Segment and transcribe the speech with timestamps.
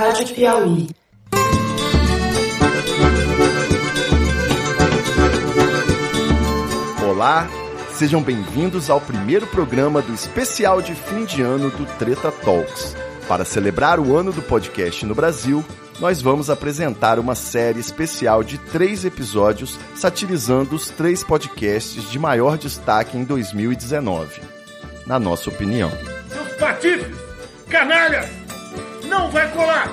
[0.00, 0.88] Rádio Piauí.
[7.06, 7.46] Olá,
[7.92, 12.96] sejam bem-vindos ao primeiro programa do especial de fim de ano do Treta Talks.
[13.28, 15.62] Para celebrar o ano do podcast no Brasil,
[15.98, 22.56] nós vamos apresentar uma série especial de três episódios satirizando os três podcasts de maior
[22.56, 24.40] destaque em 2019.
[25.06, 25.92] Na nossa opinião.
[26.30, 27.14] Seus patifes,
[27.68, 28.39] canalha,
[29.10, 29.90] não vai colar.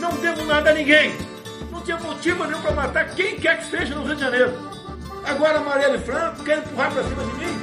[0.00, 1.14] Não devo nada a ninguém.
[1.70, 4.52] Não tinha motivo nenhum para matar quem quer que seja no Rio de Janeiro.
[5.24, 7.58] Agora Marielle Franco quer empurrar para cima de mim.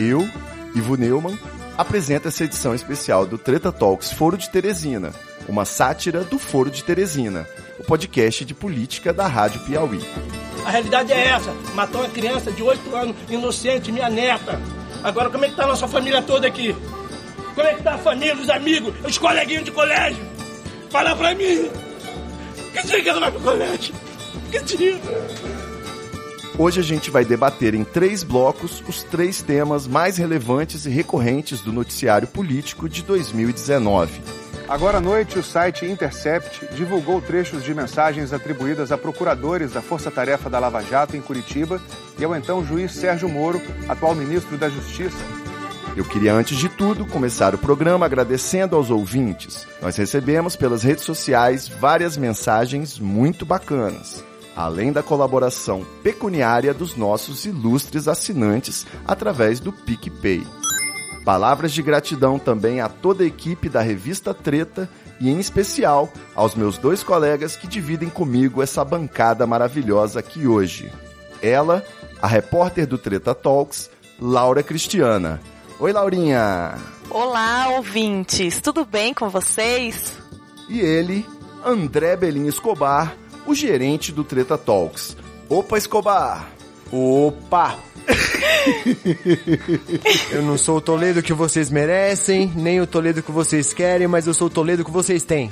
[0.00, 0.28] Eu,
[0.74, 1.38] Ivo Neumann,
[1.76, 5.12] apresento essa edição especial do Treta Talks Foro de Teresina,
[5.48, 7.46] uma sátira do Foro de Teresina,
[7.78, 10.00] o podcast de política da Rádio Piauí.
[10.64, 11.52] A realidade é essa.
[11.74, 14.60] Matou uma criança de 8 anos, inocente, minha neta.
[15.02, 16.76] Agora, como é que tá a nossa família toda aqui?
[17.58, 20.24] Como é que tá a família, os amigos, os coleguinhas de colégio?
[20.90, 21.68] Fala pra mim.
[22.72, 23.92] Que dia que ela vai pro colégio?
[24.48, 24.96] Que dia?
[26.56, 31.60] Hoje a gente vai debater em três blocos os três temas mais relevantes e recorrentes
[31.60, 34.22] do noticiário político de 2019.
[34.68, 40.12] Agora à noite, o site Intercept divulgou trechos de mensagens atribuídas a procuradores da Força
[40.12, 41.82] Tarefa da Lava Jato em Curitiba
[42.20, 45.47] e ao então juiz Sérgio Moro, atual ministro da Justiça.
[45.98, 49.66] Eu queria, antes de tudo, começar o programa agradecendo aos ouvintes.
[49.82, 54.22] Nós recebemos pelas redes sociais várias mensagens muito bacanas
[54.54, 60.44] além da colaboração pecuniária dos nossos ilustres assinantes através do PicPay.
[61.24, 64.88] Palavras de gratidão também a toda a equipe da revista Treta
[65.20, 70.90] e, em especial, aos meus dois colegas que dividem comigo essa bancada maravilhosa aqui hoje.
[71.40, 71.84] Ela,
[72.20, 73.88] a repórter do Treta Talks,
[74.20, 75.40] Laura Cristiana.
[75.80, 76.76] Oi, Laurinha!
[77.08, 78.60] Olá, ouvintes!
[78.60, 80.12] Tudo bem com vocês?
[80.68, 81.24] E ele,
[81.64, 83.14] André Belim Escobar,
[83.46, 85.16] o gerente do Treta Talks.
[85.48, 86.50] Opa, Escobar!
[86.90, 87.78] Opa!
[90.32, 94.26] eu não sou o Toledo que vocês merecem, nem o Toledo que vocês querem, mas
[94.26, 95.48] eu sou o Toledo que vocês têm.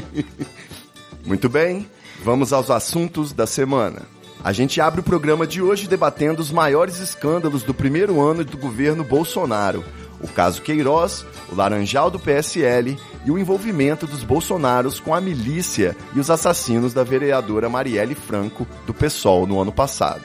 [1.24, 1.88] Muito bem,
[2.22, 4.19] vamos aos assuntos da semana.
[4.42, 8.56] A gente abre o programa de hoje debatendo os maiores escândalos do primeiro ano do
[8.56, 9.84] governo Bolsonaro.
[10.18, 15.94] O caso Queiroz, o Laranjal do PSL e o envolvimento dos bolsonaros com a milícia
[16.14, 20.22] e os assassinos da vereadora Marielle Franco, do PSOL, no ano passado.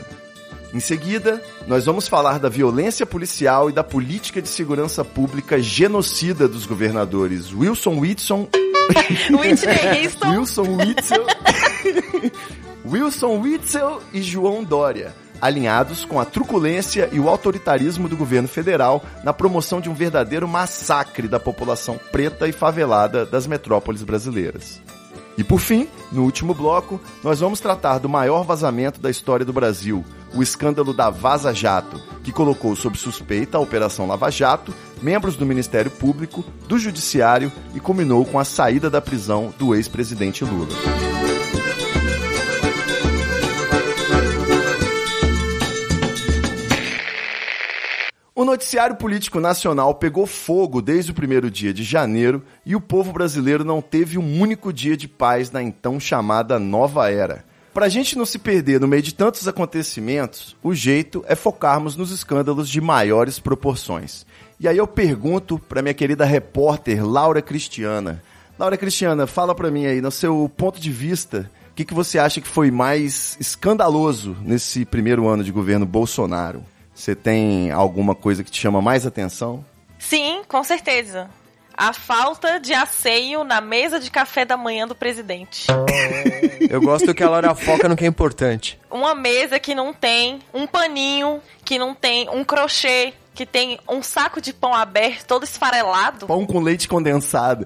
[0.74, 6.48] Em seguida, nós vamos falar da violência policial e da política de segurança pública genocida
[6.48, 8.48] dos governadores Wilson Whitson...
[10.32, 11.26] Wilson Witzel...
[12.88, 19.04] Wilson Witzel e João Dória, alinhados com a truculência e o autoritarismo do governo federal
[19.24, 24.82] na promoção de um verdadeiro massacre da população preta e favelada das metrópoles brasileiras.
[25.38, 29.52] E por fim, no último bloco, nós vamos tratar do maior vazamento da história do
[29.52, 35.36] Brasil, o escândalo da Vaza Jato, que colocou sob suspeita a Operação Lava Jato, membros
[35.36, 41.35] do Ministério Público, do Judiciário e culminou com a saída da prisão do ex-presidente Lula.
[48.38, 53.14] O noticiário político nacional pegou fogo desde o primeiro dia de janeiro e o povo
[53.14, 57.46] brasileiro não teve um único dia de paz na então chamada Nova Era.
[57.74, 61.96] Para a gente não se perder no meio de tantos acontecimentos, o jeito é focarmos
[61.96, 64.26] nos escândalos de maiores proporções.
[64.60, 68.22] E aí eu pergunto para minha querida repórter Laura Cristiana.
[68.60, 72.20] Laura Cristiana, fala para mim aí, no seu ponto de vista, o que, que você
[72.20, 76.75] acha que foi mais escandaloso nesse primeiro ano de governo Bolsonaro?
[76.96, 79.64] Você tem alguma coisa que te chama mais atenção?
[80.00, 81.30] Sim, com certeza.
[81.78, 85.68] A falta de asseio na mesa de café da manhã do presidente.
[86.70, 88.80] Eu gosto que a Laura foca no que é importante.
[88.90, 94.02] Uma mesa que não tem um paninho, que não tem um crochê, que tem um
[94.02, 96.28] saco de pão aberto, todo esfarelado.
[96.28, 97.66] Pão com leite condensado.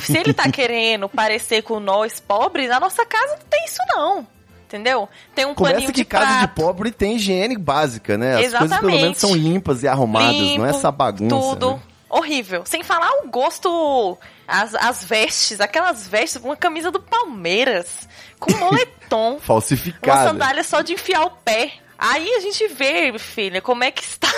[0.00, 4.26] Se ele tá querendo parecer com nós pobres, na nossa casa não tem isso não
[4.70, 5.08] entendeu?
[5.34, 6.40] Tem um Começa paninho que de casa prato.
[6.48, 8.36] de pobre tem higiene básica, né?
[8.36, 8.70] As Exatamente.
[8.70, 11.28] coisas pelo menos são limpas e arrumadas, Limpo, não é essa bagunça.
[11.36, 11.70] Tudo.
[11.72, 11.80] né?
[12.08, 12.62] Horrível.
[12.64, 18.08] Sem falar o gosto, as, as vestes, aquelas vestes, uma camisa do Palmeiras,
[18.38, 20.28] com moletom, uma Falsificada.
[20.30, 21.72] sandália só de enfiar o pé.
[21.98, 24.28] Aí a gente vê, filha, como é que está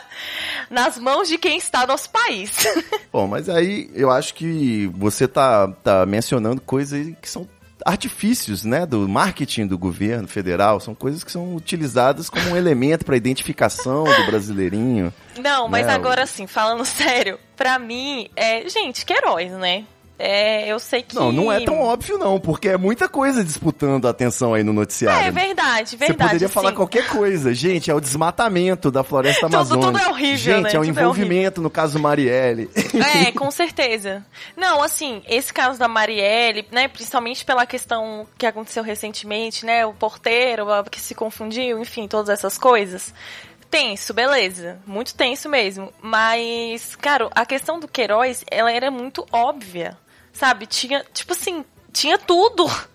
[0.68, 2.50] nas mãos de quem está nosso país.
[3.12, 7.48] Bom, mas aí eu acho que você tá, tá mencionando coisas que são
[7.84, 13.04] artifícios, né, do marketing do governo federal, são coisas que são utilizadas como um elemento
[13.04, 15.12] para identificação do brasileirinho.
[15.38, 19.84] Não, mas Né, agora sim, falando sério, pra mim, é, gente, Queiroz, né?
[20.18, 21.14] É, eu sei que.
[21.14, 24.72] Não, não é tão óbvio, não, porque é muita coisa disputando a atenção aí no
[24.72, 25.26] noticiário.
[25.26, 26.12] É verdade, verdade.
[26.12, 26.54] Você poderia assim.
[26.54, 27.52] falar qualquer coisa.
[27.52, 29.86] Gente, é o desmatamento da floresta Tudo- amazônica.
[29.88, 30.70] tudo é horrível, Gente, né?
[30.74, 32.70] é o Tudo é envolvimento no caso Marielle.
[33.26, 34.24] É, com certeza.
[34.56, 39.92] Não, assim, esse caso da Marielle, né, principalmente pela questão que aconteceu recentemente, né, o
[39.92, 43.12] porteiro que se confundiu, enfim, todas essas coisas.
[43.68, 44.78] Tenso, beleza.
[44.86, 45.92] Muito tenso mesmo.
[46.00, 49.96] Mas, cara, a questão do Queiroz, ela era muito óbvia.
[50.34, 50.66] Sabe?
[50.66, 52.66] Tinha, tipo assim, tinha tudo.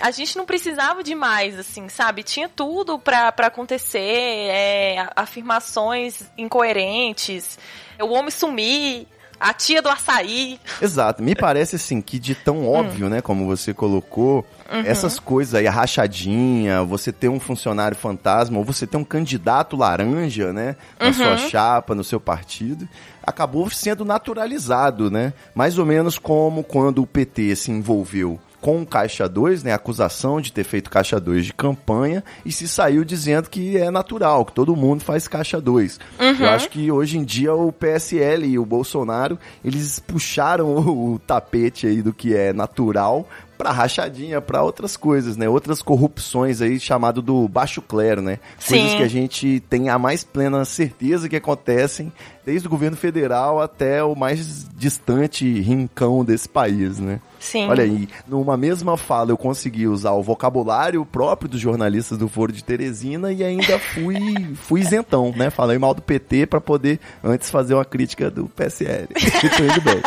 [0.00, 2.22] A gente não precisava de mais, assim, sabe?
[2.22, 7.58] Tinha tudo pra, pra acontecer, é, afirmações incoerentes,
[8.00, 9.06] o homem sumir,
[9.40, 10.60] a tia do açaí.
[10.80, 11.22] Exato.
[11.22, 12.72] Me parece assim que de tão Hum.
[12.72, 14.82] óbvio, né, como você colocou, Uhum.
[14.84, 19.76] essas coisas aí, a rachadinha, você ter um funcionário fantasma, ou você ter um candidato
[19.76, 21.38] laranja, né, na sua Uhum.
[21.38, 22.88] chapa, no seu partido,
[23.28, 25.32] acabou sendo naturalizado, né?
[25.54, 29.76] Mais ou menos como quando o PT se envolveu com o Caixa 2, né, a
[29.76, 34.44] acusação de ter feito Caixa 2 de campanha e se saiu dizendo que é natural,
[34.44, 36.00] que todo mundo faz Caixa 2.
[36.40, 41.18] Eu acho que hoje em dia o PSL e o Bolsonaro, eles puxaram o, o
[41.18, 43.28] tapete aí do que é natural
[43.58, 45.48] pra rachadinha, pra outras coisas, né?
[45.48, 48.38] Outras corrupções aí chamado do baixo clero, né?
[48.66, 48.96] Coisas Sim.
[48.96, 52.12] que a gente tem a mais plena certeza que acontecem
[52.46, 57.20] desde o governo federal até o mais distante rincão desse país, né?
[57.38, 57.68] Sim.
[57.68, 62.52] Olha aí, numa mesma fala eu consegui usar o vocabulário próprio dos jornalistas do Foro
[62.52, 65.50] de Teresina e ainda fui, fui isentão, né?
[65.50, 69.08] Falei mal do PT pra poder antes fazer uma crítica do PSL.
[69.56, 70.00] Tô indo bem.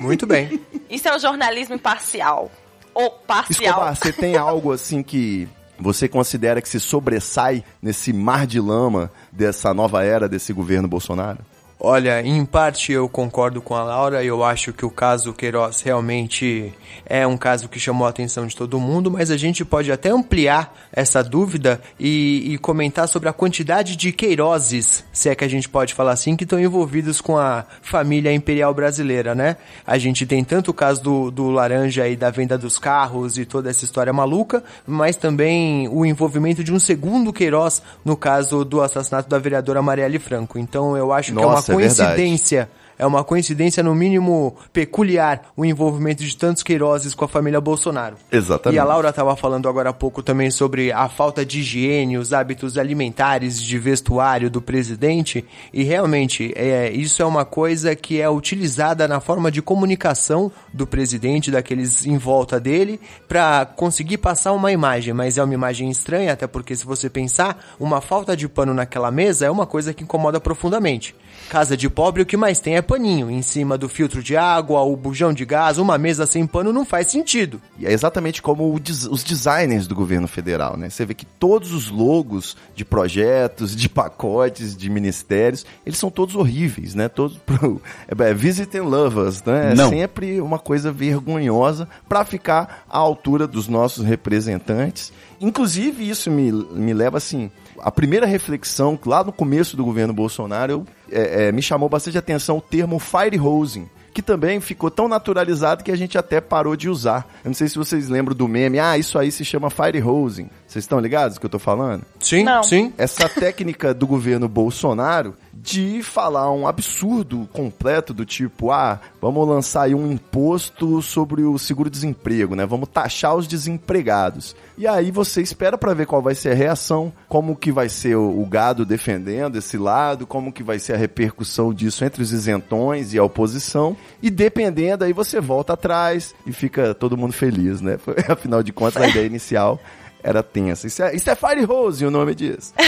[0.00, 0.60] Muito bem.
[0.88, 2.50] Isso é o jornalismo imparcial.
[2.94, 3.70] Ou parcial.
[3.70, 5.48] Escobar, você tem algo assim que
[5.78, 11.38] você considera que se sobressai nesse mar de lama dessa nova era desse governo Bolsonaro?
[11.84, 16.72] Olha, em parte eu concordo com a Laura, eu acho que o caso Queiroz realmente
[17.04, 20.10] é um caso que chamou a atenção de todo mundo, mas a gente pode até
[20.10, 25.48] ampliar essa dúvida e, e comentar sobre a quantidade de Queirozes, se é que a
[25.48, 29.56] gente pode falar assim, que estão envolvidos com a família imperial brasileira, né?
[29.84, 33.44] A gente tem tanto o caso do, do Laranja e da venda dos carros e
[33.44, 38.80] toda essa história maluca, mas também o envolvimento de um segundo Queiroz no caso do
[38.80, 40.60] assassinato da vereadora Marielle Franco.
[40.60, 42.68] Então eu acho que é uma É coincidência.
[43.02, 48.16] É uma coincidência, no mínimo, peculiar o envolvimento de tantos Queirozes com a família Bolsonaro.
[48.30, 48.76] Exatamente.
[48.76, 52.32] E a Laura estava falando agora há pouco também sobre a falta de higiene, os
[52.32, 55.44] hábitos alimentares, de vestuário do presidente.
[55.72, 60.86] E realmente, é, isso é uma coisa que é utilizada na forma de comunicação do
[60.86, 65.12] presidente, daqueles em volta dele, para conseguir passar uma imagem.
[65.12, 69.10] Mas é uma imagem estranha, até porque se você pensar, uma falta de pano naquela
[69.10, 71.16] mesa é uma coisa que incomoda profundamente.
[71.52, 73.30] Casa de pobre, o que mais tem é paninho.
[73.30, 76.82] Em cima do filtro de água, o bujão de gás, uma mesa sem pano não
[76.82, 77.60] faz sentido.
[77.78, 80.88] E é exatamente como o des- os designers do governo federal, né?
[80.88, 86.36] Você vê que todos os logos de projetos, de pacotes, de ministérios, eles são todos
[86.36, 87.06] horríveis, né?
[87.06, 89.72] Todos pro é, é, visit and love us, né?
[89.72, 89.90] É Não.
[89.90, 95.12] sempre uma coisa vergonhosa para ficar à altura dos nossos representantes.
[95.38, 97.50] Inclusive, isso me, me leva assim.
[97.78, 102.18] A primeira reflexão, lá no começo do governo Bolsonaro, eu, é, é, me chamou bastante
[102.18, 106.76] atenção o termo fire hosing que também ficou tão naturalizado que a gente até parou
[106.76, 107.26] de usar.
[107.42, 110.50] Eu não sei se vocês lembram do meme, ah, isso aí se chama fire hosing.
[110.72, 112.02] Vocês estão ligados do que eu tô falando?
[112.18, 112.62] Sim, Não.
[112.62, 112.94] sim.
[112.96, 119.82] Essa técnica do governo Bolsonaro de falar um absurdo completo do tipo, ah, vamos lançar
[119.82, 122.64] aí um imposto sobre o seguro-desemprego, né?
[122.64, 124.56] Vamos taxar os desempregados.
[124.78, 128.16] E aí você espera para ver qual vai ser a reação, como que vai ser
[128.16, 132.32] o, o gado defendendo esse lado, como que vai ser a repercussão disso entre os
[132.32, 133.94] isentões e a oposição.
[134.22, 137.98] E dependendo, aí você volta atrás e fica todo mundo feliz, né?
[137.98, 139.78] Foi, afinal de contas, a ideia inicial
[140.22, 140.86] era tensa.
[140.86, 142.72] Isso é, isso é Fire Rose o nome disso.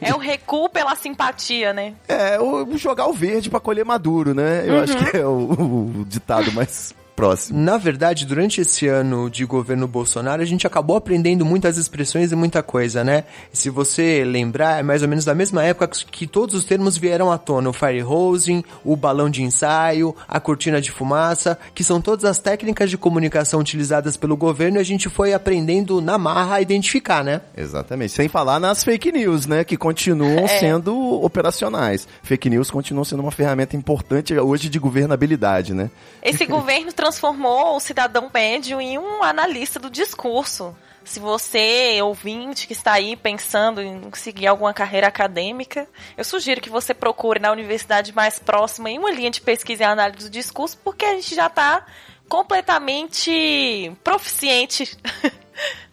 [0.00, 1.94] É o recuo pela simpatia, né?
[2.08, 4.64] É, o, jogar o verde pra colher maduro, né?
[4.66, 7.58] Eu acho que é o, o ditado mais próximo.
[7.58, 12.36] Na verdade, durante esse ano de governo Bolsonaro, a gente acabou aprendendo muitas expressões e
[12.36, 13.24] muita coisa, né?
[13.52, 17.30] Se você lembrar, é mais ou menos da mesma época que todos os termos vieram
[17.30, 17.70] à tona.
[17.70, 22.38] O fire hosing, o balão de ensaio, a cortina de fumaça, que são todas as
[22.38, 27.22] técnicas de comunicação utilizadas pelo governo e a gente foi aprendendo na marra a identificar,
[27.22, 27.40] né?
[27.56, 28.12] Exatamente.
[28.12, 29.64] Sem falar nas fake news, né?
[29.64, 32.06] Que continuam sendo operacionais.
[32.22, 35.90] Fake news continuam sendo uma ferramenta importante hoje de governabilidade, né?
[36.22, 40.72] Esse governo transformou o cidadão médio em um analista do discurso.
[41.02, 46.70] Se você, ouvinte, que está aí pensando em seguir alguma carreira acadêmica, eu sugiro que
[46.70, 50.78] você procure na universidade mais próxima em uma linha de pesquisa e análise do discurso,
[50.84, 51.84] porque a gente já está
[52.28, 54.96] completamente proficiente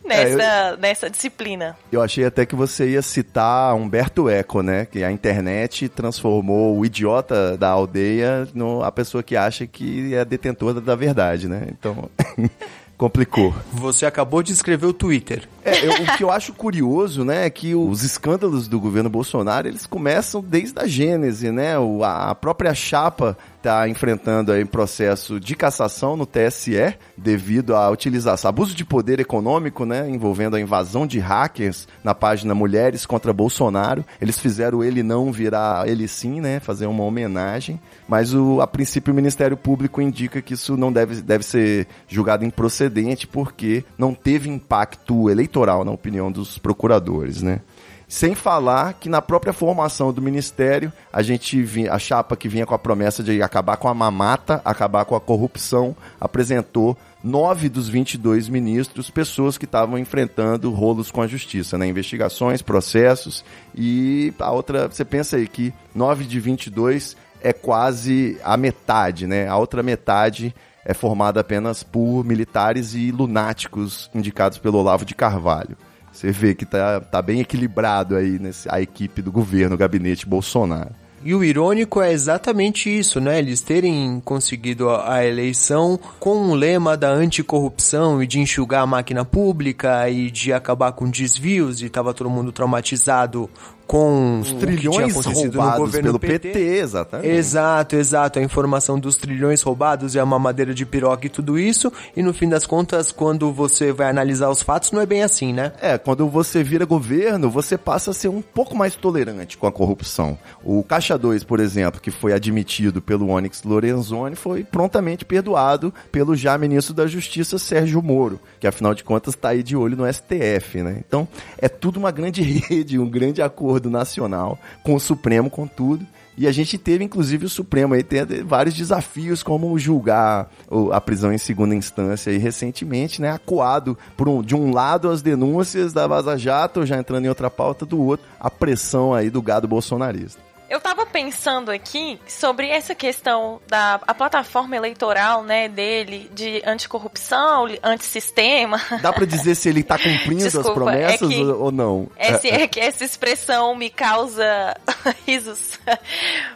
[0.10, 1.78] nessa, é, eu, nessa disciplina.
[1.92, 4.86] Eu achei até que você ia citar Humberto Eco, né?
[4.86, 10.26] Que a internet transformou o idiota da aldeia no a pessoa que acha que é
[10.26, 11.68] detentora da verdade, né?
[11.70, 12.10] Então.
[13.00, 13.56] complicou.
[13.72, 15.48] Você acabou de escrever o Twitter.
[15.64, 19.70] É, eu, o que eu acho curioso, né, é que os escândalos do governo Bolsonaro,
[19.70, 21.80] eles começam desde a gênese, né?
[21.80, 28.50] O, a própria chapa está enfrentando aí processo de cassação no TSE devido à utilização,
[28.50, 34.04] abuso de poder econômico, né, envolvendo a invasão de hackers na página Mulheres contra Bolsonaro.
[34.22, 39.12] Eles fizeram ele não virar ele sim, né, fazer uma homenagem, mas o, a princípio
[39.12, 42.46] o Ministério Público indica que isso não deve, deve ser julgado
[42.90, 47.62] improcedente porque não teve impacto eleitoral, na opinião dos procuradores, né.
[48.08, 52.66] Sem falar que na própria formação do ministério, a gente vinha, a chapa que vinha
[52.66, 57.88] com a promessa de acabar com a mamata, acabar com a corrupção, apresentou nove dos
[57.88, 61.86] 22 ministros, pessoas que estavam enfrentando rolos com a justiça, né?
[61.86, 68.58] investigações, processos, e a outra, você pensa aí que nove de 22 é quase a
[68.58, 69.48] metade, né?
[69.48, 70.54] A outra metade
[70.86, 75.78] é formada apenas por militares e lunáticos indicados pelo Olavo de Carvalho.
[76.12, 80.26] Você vê que tá, tá bem equilibrado aí nesse, a equipe do governo, o gabinete
[80.26, 80.92] Bolsonaro.
[81.24, 83.40] E o irônico é exatamente isso, né?
[83.40, 89.26] Eles terem conseguido a eleição com o lema da anticorrupção e de enxugar a máquina
[89.26, 93.50] pública e de acabar com desvios e estava todo mundo traumatizado
[93.90, 96.50] com os trilhões roubados pelo PT.
[96.50, 96.60] PT.
[96.60, 97.28] exatamente.
[97.28, 98.38] Exato, exato.
[98.38, 101.92] A informação dos trilhões roubados é uma madeira de piroca e tudo isso.
[102.16, 105.52] E no fim das contas, quando você vai analisar os fatos, não é bem assim,
[105.52, 105.72] né?
[105.82, 109.72] É, quando você vira governo, você passa a ser um pouco mais tolerante com a
[109.72, 110.38] corrupção.
[110.64, 116.36] O Caixa 2, por exemplo, que foi admitido pelo Onyx Lorenzoni, foi prontamente perdoado pelo
[116.36, 120.14] já ministro da Justiça, Sérgio Moro, que afinal de contas está aí de olho no
[120.14, 121.02] STF, né?
[121.08, 121.28] Então,
[121.58, 126.06] é tudo uma grande rede, um grande acordo acordo nacional com o Supremo, com tudo.
[126.38, 130.50] E a gente teve, inclusive, o Supremo aí tem vários desafios, como julgar
[130.92, 132.32] a prisão em segunda instância.
[132.32, 136.98] E recentemente, né, acuado por um, de um lado as denúncias da Vaza Jato, já
[136.98, 140.49] entrando em outra pauta, do outro, a pressão aí do gado bolsonarista.
[140.70, 147.68] Eu tava pensando aqui sobre essa questão da a plataforma eleitoral, né, dele, de anticorrupção,
[147.82, 148.80] antissistema.
[149.02, 152.08] Dá para dizer se ele tá cumprindo Desculpa, as promessas é ou não?
[152.16, 154.78] Essa, é que essa expressão me causa
[155.26, 155.80] risos.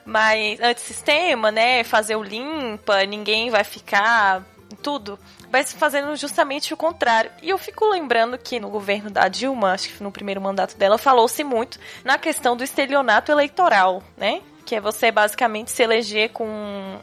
[0.05, 4.43] Mas antissistema, né, fazer o limpa, ninguém vai ficar
[4.83, 5.17] tudo
[5.53, 7.29] mas fazendo justamente o contrário.
[7.39, 10.97] E eu fico lembrando que no governo da Dilma, acho que no primeiro mandato dela,
[10.97, 14.41] falou-se muito na questão do estelionato eleitoral, né?
[14.65, 16.47] Que é você basicamente se eleger com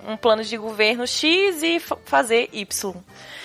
[0.04, 2.96] um plano de governo X e fazer Y.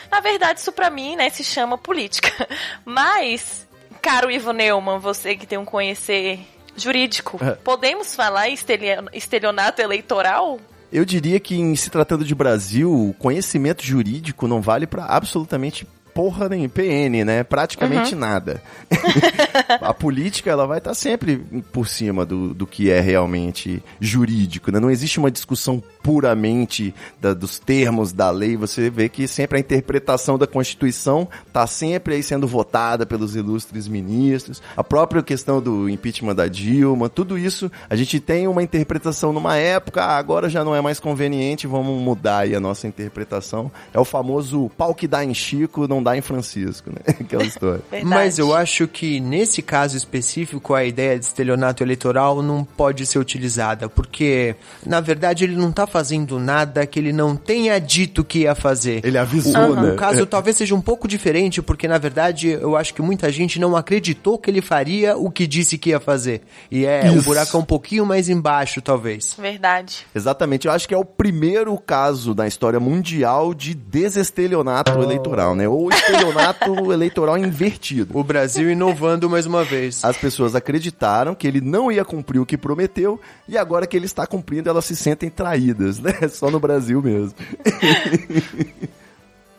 [0.10, 2.32] Na verdade, isso para mim, né, se chama política.
[2.84, 3.68] Mas,
[4.02, 6.40] caro Ivo Neumann, você que tem um conhecer
[6.76, 7.52] jurídico, é.
[7.52, 10.60] podemos falar estelionato eleitoral?
[10.96, 15.86] Eu diria que, em se tratando de Brasil, o conhecimento jurídico não vale para absolutamente
[16.16, 17.44] porra nem PN, né?
[17.44, 18.22] Praticamente uhum.
[18.22, 18.64] nada.
[19.82, 21.38] a política, ela vai estar tá sempre
[21.74, 24.80] por cima do, do que é realmente jurídico, né?
[24.80, 29.60] Não existe uma discussão puramente da, dos termos da lei, você vê que sempre a
[29.60, 35.90] interpretação da Constituição está sempre aí sendo votada pelos ilustres ministros, a própria questão do
[35.90, 40.76] impeachment da Dilma, tudo isso a gente tem uma interpretação numa época, agora já não
[40.76, 43.72] é mais conveniente, vamos mudar aí a nossa interpretação.
[43.94, 47.02] É o famoso pau que dá em Chico, não dá em Francisco, né?
[47.20, 47.82] Aquela história.
[48.04, 53.18] Mas eu acho que nesse caso específico a ideia de estelionato eleitoral não pode ser
[53.18, 58.40] utilizada, porque na verdade ele não está fazendo nada que ele não tenha dito que
[58.40, 59.02] ia fazer.
[59.04, 59.94] Ele avisou, o, né?
[59.94, 63.60] O caso talvez seja um pouco diferente, porque na verdade eu acho que muita gente
[63.60, 66.42] não acreditou que ele faria o que disse que ia fazer.
[66.70, 67.20] E é, Isso.
[67.20, 69.36] o buraco é um pouquinho mais embaixo, talvez.
[69.38, 70.06] Verdade.
[70.14, 70.68] Exatamente.
[70.68, 75.68] Eu acho que é o primeiro caso na história mundial de desestelionato eleitoral, né?
[75.68, 78.18] Ou estelionato eleitoral invertido.
[78.18, 80.04] O Brasil inovando mais uma vez.
[80.04, 84.06] As pessoas acreditaram que ele não ia cumprir o que prometeu e agora que ele
[84.06, 86.14] está cumprindo, elas se sentem traídas né?
[86.30, 87.36] Só no Brasil mesmo.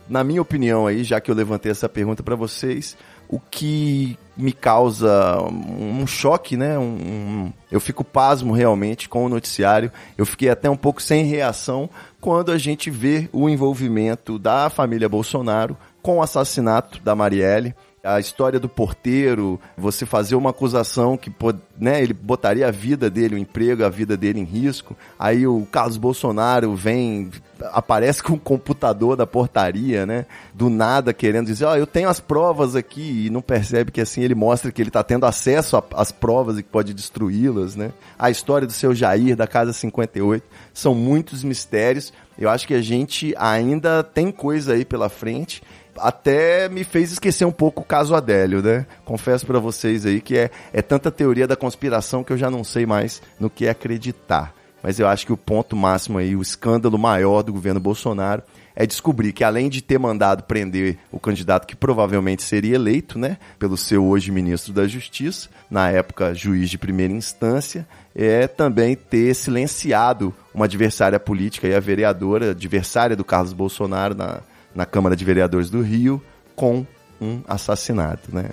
[0.09, 2.97] Na minha opinião aí, já que eu levantei essa pergunta para vocês,
[3.29, 6.79] o que me causa um choque, né?
[6.79, 9.91] Um, um, eu fico pasmo realmente com o noticiário.
[10.17, 11.91] Eu fiquei até um pouco sem reação
[12.21, 15.77] quando a gente vê o envolvimento da família Bolsonaro
[16.07, 17.75] com o assassinato da Marielle
[18.07, 21.33] a história do porteiro, você fazer uma acusação que
[21.77, 24.97] né, ele botaria a vida dele, o emprego, a vida dele em risco.
[25.19, 27.31] Aí o Carlos Bolsonaro vem,
[27.73, 30.27] aparece com o computador da portaria, né?
[30.55, 34.01] Do nada querendo dizer, ó, oh, eu tenho as provas aqui e não percebe que
[34.01, 37.91] assim ele mostra que ele está tendo acesso às provas e que pode destruí-las, né?
[38.17, 42.13] A história do seu Jair da Casa 58 são muitos mistérios.
[42.39, 45.63] Eu acho que a gente ainda tem coisa aí pela frente
[45.99, 48.87] até me fez esquecer um pouco o caso Adélio, né?
[49.05, 52.65] Confesso para vocês aí que é, é tanta teoria da conspiração que eu já não
[52.65, 54.55] sei mais no que acreditar.
[54.83, 58.43] Mas eu acho que o ponto máximo aí, o escândalo maior do governo Bolsonaro
[58.75, 63.39] é descobrir que além de ter mandado prender o candidato que provavelmente seria eleito, né,
[63.59, 69.35] pelo seu hoje ministro da Justiça, na época juiz de primeira instância, é também ter
[69.35, 74.41] silenciado uma adversária política e a vereadora, adversária do Carlos Bolsonaro na,
[74.77, 76.23] na Câmara de Vereadores do Rio
[76.55, 76.87] com
[77.21, 78.45] um assassinato, né?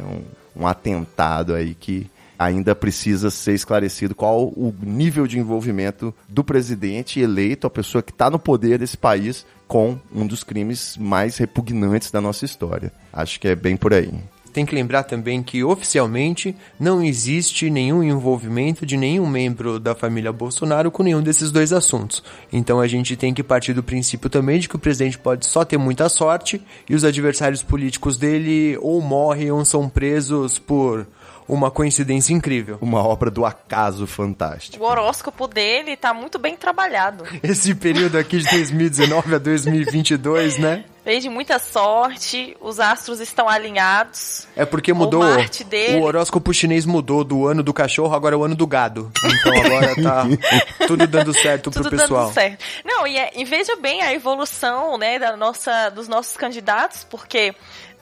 [0.55, 6.43] Um, um atentado aí que ainda precisa ser esclarecido qual o nível de envolvimento do
[6.43, 11.37] presidente eleito, a pessoa que está no poder desse país, com um dos crimes mais
[11.37, 12.91] repugnantes da nossa história.
[13.11, 14.13] Acho que é bem por aí.
[14.53, 20.31] Tem que lembrar também que oficialmente não existe nenhum envolvimento de nenhum membro da família
[20.31, 22.23] Bolsonaro com nenhum desses dois assuntos.
[22.51, 25.65] Então a gente tem que partir do princípio também de que o presidente pode só
[25.65, 31.07] ter muita sorte e os adversários políticos dele ou morrem ou são presos por
[31.47, 32.77] uma coincidência incrível.
[32.81, 34.83] Uma obra do acaso fantástico.
[34.83, 37.23] O horóscopo dele tá muito bem trabalhado.
[37.41, 40.85] Esse período aqui de 2019 a 2022, né?
[41.05, 44.47] Veio de muita sorte, os astros estão alinhados.
[44.55, 45.21] É porque mudou.
[45.21, 45.97] O, Marte dele.
[45.97, 49.11] o horóscopo chinês mudou do ano do cachorro, agora é o ano do gado.
[49.21, 50.23] Então agora tá
[50.87, 52.25] tudo dando certo tudo pro pessoal.
[52.25, 52.63] Dando certo.
[52.85, 57.53] Não, e, é, e veja bem a evolução, né, da nossa, dos nossos candidatos, porque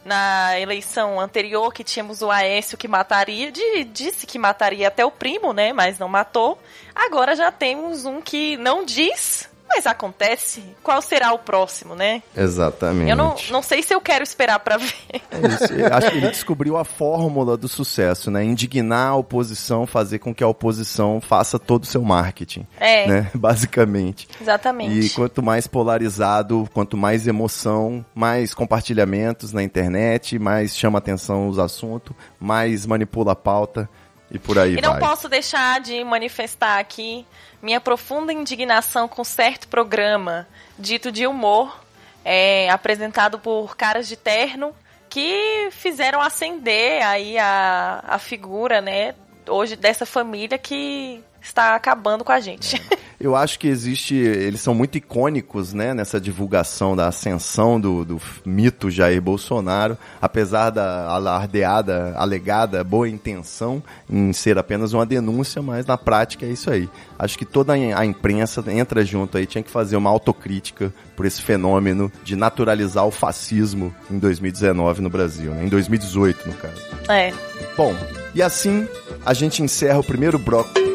[0.04, 5.12] na eleição anterior que tínhamos o Aécio que mataria, de, disse que mataria até o
[5.12, 5.74] primo, né?
[5.74, 6.60] Mas não matou.
[6.94, 10.64] Agora já temos um que não diz, mas acontece.
[10.84, 12.22] Qual será o próximo, né?
[12.36, 13.10] Exatamente.
[13.10, 14.94] Eu não, não sei se eu quero esperar para ver.
[15.32, 15.74] É isso.
[15.74, 18.44] Eu acho que ele descobriu a fórmula do sucesso, né?
[18.44, 22.68] Indignar a oposição, fazer com que a oposição faça todo o seu marketing.
[22.80, 23.08] É.
[23.08, 23.32] Né?
[23.36, 24.28] Basicamente.
[24.40, 25.08] Exatamente.
[25.08, 31.58] E quanto mais polarizado, quanto mais emoção, mais compartilhamentos na internet, mais chama atenção os
[31.58, 33.90] assuntos, mais manipula a pauta
[34.32, 34.82] e por aí e vai.
[34.82, 37.26] não posso deixar de manifestar aqui
[37.62, 40.48] minha profunda indignação com certo programa
[40.80, 41.84] dito de humor,
[42.24, 44.74] é, apresentado por caras de terno,
[45.10, 49.14] que fizeram acender aí a, a figura, né,
[49.48, 52.76] hoje dessa família que está acabando com a gente.
[52.76, 53.02] É.
[53.22, 58.20] Eu acho que existe, eles são muito icônicos, né, nessa divulgação da ascensão do, do
[58.44, 65.86] mito Jair Bolsonaro, apesar da alardeada, alegada boa intenção em ser apenas uma denúncia, mas
[65.86, 66.90] na prática é isso aí.
[67.20, 71.44] Acho que toda a imprensa entra junto aí, tinha que fazer uma autocrítica por esse
[71.44, 75.64] fenômeno de naturalizar o fascismo em 2019 no Brasil, né?
[75.64, 76.82] em 2018 no caso.
[77.08, 77.32] É.
[77.78, 77.96] Bom,
[78.34, 78.88] e assim
[79.24, 80.91] a gente encerra o primeiro bloco.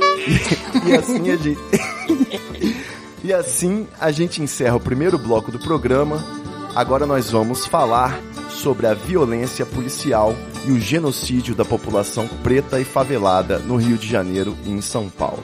[0.87, 1.61] E, assim a gente.
[3.23, 6.25] e assim a gente encerra o primeiro bloco do programa.
[6.75, 10.35] Agora nós vamos falar sobre a violência policial
[10.67, 15.09] e o genocídio da população preta e favelada no Rio de Janeiro e em São
[15.09, 15.43] Paulo.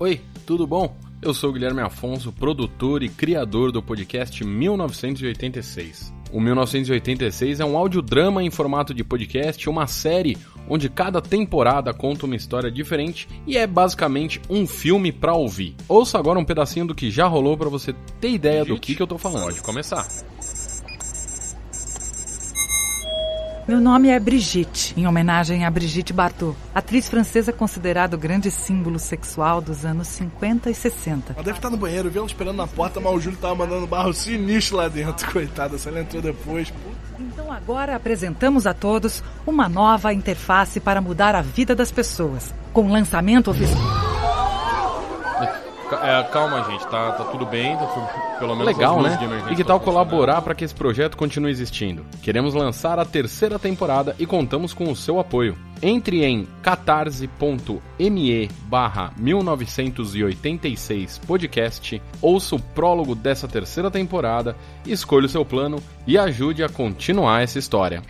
[0.00, 0.96] Oi, tudo bom?
[1.20, 6.17] Eu sou Guilherme Afonso, produtor e criador do podcast 1986.
[6.32, 10.36] O 1986 é um audiodrama em formato de podcast, uma série
[10.68, 15.74] onde cada temporada conta uma história diferente e é basicamente um filme para ouvir.
[15.88, 19.02] Ouça agora um pedacinho do que já rolou para você ter ideia do que, que
[19.02, 19.44] eu tô falando.
[19.44, 20.06] Pode começar.
[23.68, 28.98] Meu nome é Brigitte, em homenagem a Brigitte Bardot, atriz francesa considerada o grande símbolo
[28.98, 31.34] sexual dos anos 50 e 60.
[31.34, 33.86] Ela deve estar no banheiro, viu ela esperando na porta, mas o Júlio tava mandando
[33.86, 36.72] barro sinistro lá dentro, coitada, se ela entrou depois.
[37.20, 42.90] Então agora apresentamos a todos uma nova interface para mudar a vida das pessoas, com
[42.90, 43.97] lançamento oficial.
[45.96, 48.06] É, calma, gente, tá, tá tudo bem, tá tudo,
[48.38, 49.18] pelo menos Legal, né?
[49.50, 52.04] E que tal colaborar para que esse projeto continue existindo?
[52.22, 55.56] Queremos lançar a terceira temporada e contamos com o seu apoio.
[55.80, 65.44] Entre em catarse.me barra 1986 podcast, ouça o prólogo dessa terceira temporada, escolha o seu
[65.44, 68.02] plano e ajude a continuar essa história.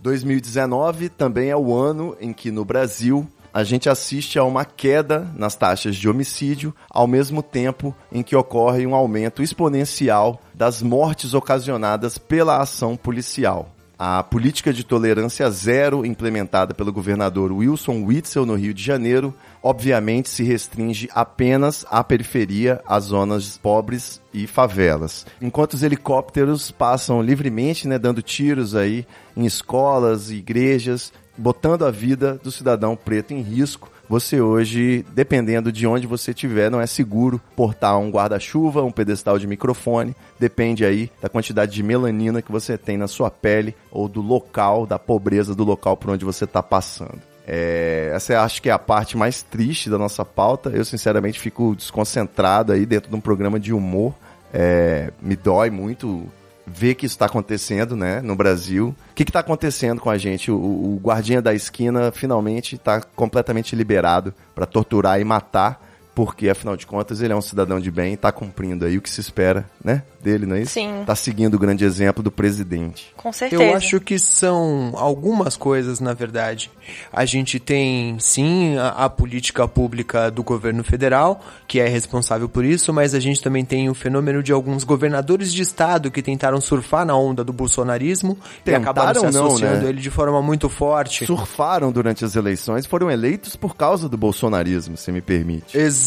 [0.00, 5.30] 2019 também é o ano em que no Brasil a gente assiste a uma queda
[5.36, 11.34] nas taxas de homicídio, ao mesmo tempo em que ocorre um aumento exponencial das mortes
[11.34, 13.74] ocasionadas pela ação policial.
[14.02, 20.30] A política de tolerância zero implementada pelo governador Wilson Witzel no Rio de Janeiro, obviamente
[20.30, 25.26] se restringe apenas à periferia, às zonas pobres e favelas.
[25.38, 32.38] Enquanto os helicópteros passam livremente, né, dando tiros aí em escolas, igrejas, botando a vida
[32.42, 37.40] do cidadão preto em risco, você hoje, dependendo de onde você estiver, não é seguro
[37.56, 40.16] portar um guarda-chuva, um pedestal de microfone.
[40.38, 44.84] Depende aí da quantidade de melanina que você tem na sua pele ou do local,
[44.84, 47.20] da pobreza do local por onde você está passando.
[47.46, 50.70] É, essa acho que é a parte mais triste da nossa pauta.
[50.70, 54.12] Eu, sinceramente, fico desconcentrado aí dentro de um programa de humor.
[54.52, 56.26] É, me dói muito
[56.72, 58.94] ver que isso está acontecendo, né, no Brasil.
[59.10, 60.50] O que está acontecendo com a gente?
[60.50, 66.76] O, o guardinha da esquina finalmente está completamente liberado para torturar e matar, porque afinal
[66.76, 69.64] de contas ele é um cidadão de bem, está cumprindo aí o que se espera,
[69.82, 70.72] né, dele, não é isso?
[70.72, 71.02] Sim.
[71.06, 73.12] Tá seguindo o grande exemplo do presidente.
[73.16, 73.62] Com certeza.
[73.62, 76.70] Eu acho que são algumas coisas, na verdade.
[77.12, 82.64] A gente tem, sim, a, a, política pública do governo federal, que é responsável por
[82.64, 86.60] isso, mas a gente também tem o fenômeno de alguns governadores de estado que tentaram
[86.60, 89.88] surfar na onda do bolsonarismo Tentaram, e acabaram se associando não, né?
[89.88, 91.26] ele de forma muito forte.
[91.26, 95.78] Surfaram durante as eleições, foram eleitos por causa do bolsonarismo, se me permite.
[95.78, 95.99] Exatamente,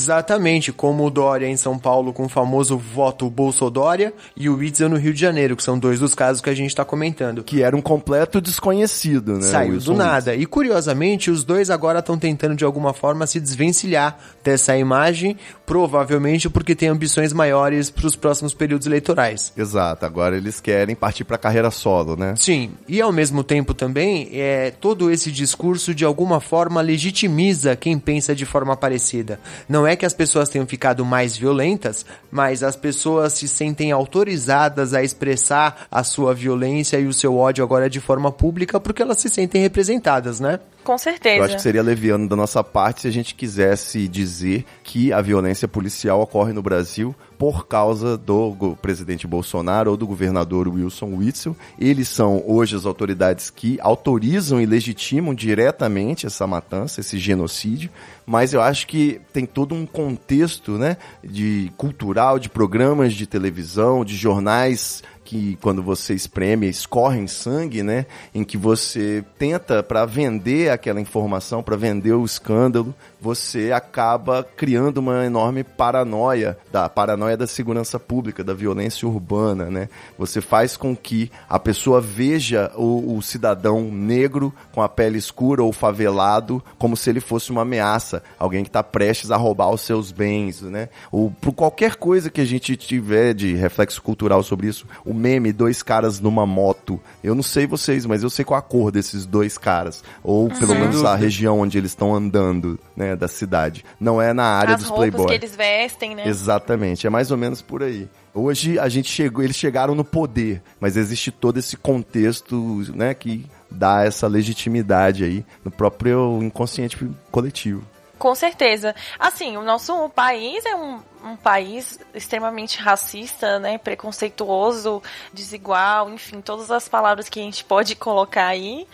[0.75, 4.97] como o Dória em São Paulo com o famoso voto Bolsodória, e o Witzel no
[4.97, 7.43] Rio de Janeiro, que são dois dos casos que a gente está comentando.
[7.43, 9.41] Que era um completo desconhecido, né?
[9.41, 10.36] Saiu do nada.
[10.36, 16.49] E curiosamente, os dois agora estão tentando de alguma forma se desvencilhar dessa imagem, provavelmente
[16.49, 19.53] porque tem ambições maiores para os próximos períodos eleitorais.
[19.56, 22.36] Exato, agora eles querem partir para a carreira solo, né?
[22.36, 27.97] Sim, e ao mesmo tempo também, é, todo esse discurso de alguma forma legitimiza quem
[27.97, 29.39] pensa de forma parecida.
[29.67, 34.93] Não é que as pessoas tenham ficado mais violentas, mas as pessoas se sentem autorizadas
[34.93, 39.19] a expressar a sua violência e o seu ódio agora de forma pública porque elas
[39.19, 40.60] se sentem representadas, né?
[40.84, 41.38] Com certeza.
[41.38, 45.22] Eu acho que seria leviano da nossa parte se a gente quisesse dizer que a
[45.22, 51.56] violência policial ocorre no Brasil por causa do presidente Bolsonaro ou do governador Wilson Witzel.
[51.78, 57.89] Eles são hoje as autoridades que autorizam e legitimam diretamente essa matança, esse genocídio,
[58.26, 64.06] mas eu acho que tem todo um contexto, né, de cultural, de programas de televisão,
[64.06, 68.05] de jornais que quando você espreme, escorrem sangue, né?
[68.33, 74.97] Em que você tenta para vender aquela informação, para vender o escândalo, você acaba criando
[74.97, 79.88] uma enorme paranoia, da paranoia da segurança pública, da violência urbana, né?
[80.19, 85.63] Você faz com que a pessoa veja o, o cidadão negro com a pele escura
[85.63, 89.79] ou favelado como se ele fosse uma ameaça, alguém que está prestes a roubar os
[89.79, 90.89] seus bens, né?
[91.09, 95.53] Ou por qualquer coisa que a gente tiver de reflexo cultural sobre isso, o meme
[95.53, 99.25] dois caras numa moto, eu não sei vocês, mas eu sei qual a cor desses
[99.25, 103.12] dois caras, ou pelo menos a região onde eles estão andando, né?
[103.15, 103.86] Da cidade.
[103.99, 105.30] Não é na área As dos roupas playboys.
[105.30, 106.28] que eles vestem, né?
[106.28, 108.08] Exatamente, é mais ou menos por aí.
[108.34, 112.56] Hoje a gente chegou, eles chegaram no poder, mas existe todo esse contexto,
[112.95, 116.97] né, que dá essa legitimidade aí no próprio inconsciente
[117.32, 117.84] coletivo.
[118.17, 118.95] Com certeza.
[119.19, 126.71] Assim, o nosso país é um, um país extremamente racista, né, preconceituoso, desigual, enfim, todas
[126.71, 128.88] as palavras que a gente pode colocar aí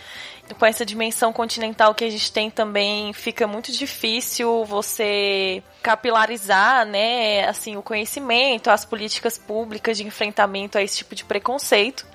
[0.56, 7.48] com essa dimensão continental que a gente tem também, fica muito difícil você capilarizar, né,
[7.48, 12.06] assim, o conhecimento, as políticas públicas de enfrentamento a esse tipo de preconceito.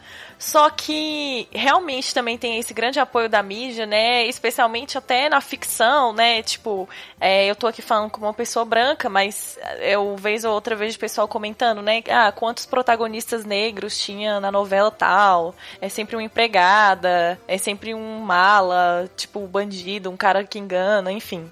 [0.45, 4.27] Só que realmente também tem esse grande apoio da mídia, né?
[4.27, 6.43] Especialmente até na ficção, né?
[6.43, 6.87] Tipo,
[7.19, 10.99] é, eu tô aqui falando como uma pessoa branca, mas eu vez ou outra vejo
[10.99, 12.03] pessoal comentando, né?
[12.11, 15.55] Ah, quantos protagonistas negros tinha na novela tal?
[15.81, 21.11] É sempre uma empregada, é sempre um mala, tipo, um bandido, um cara que engana,
[21.11, 21.51] enfim.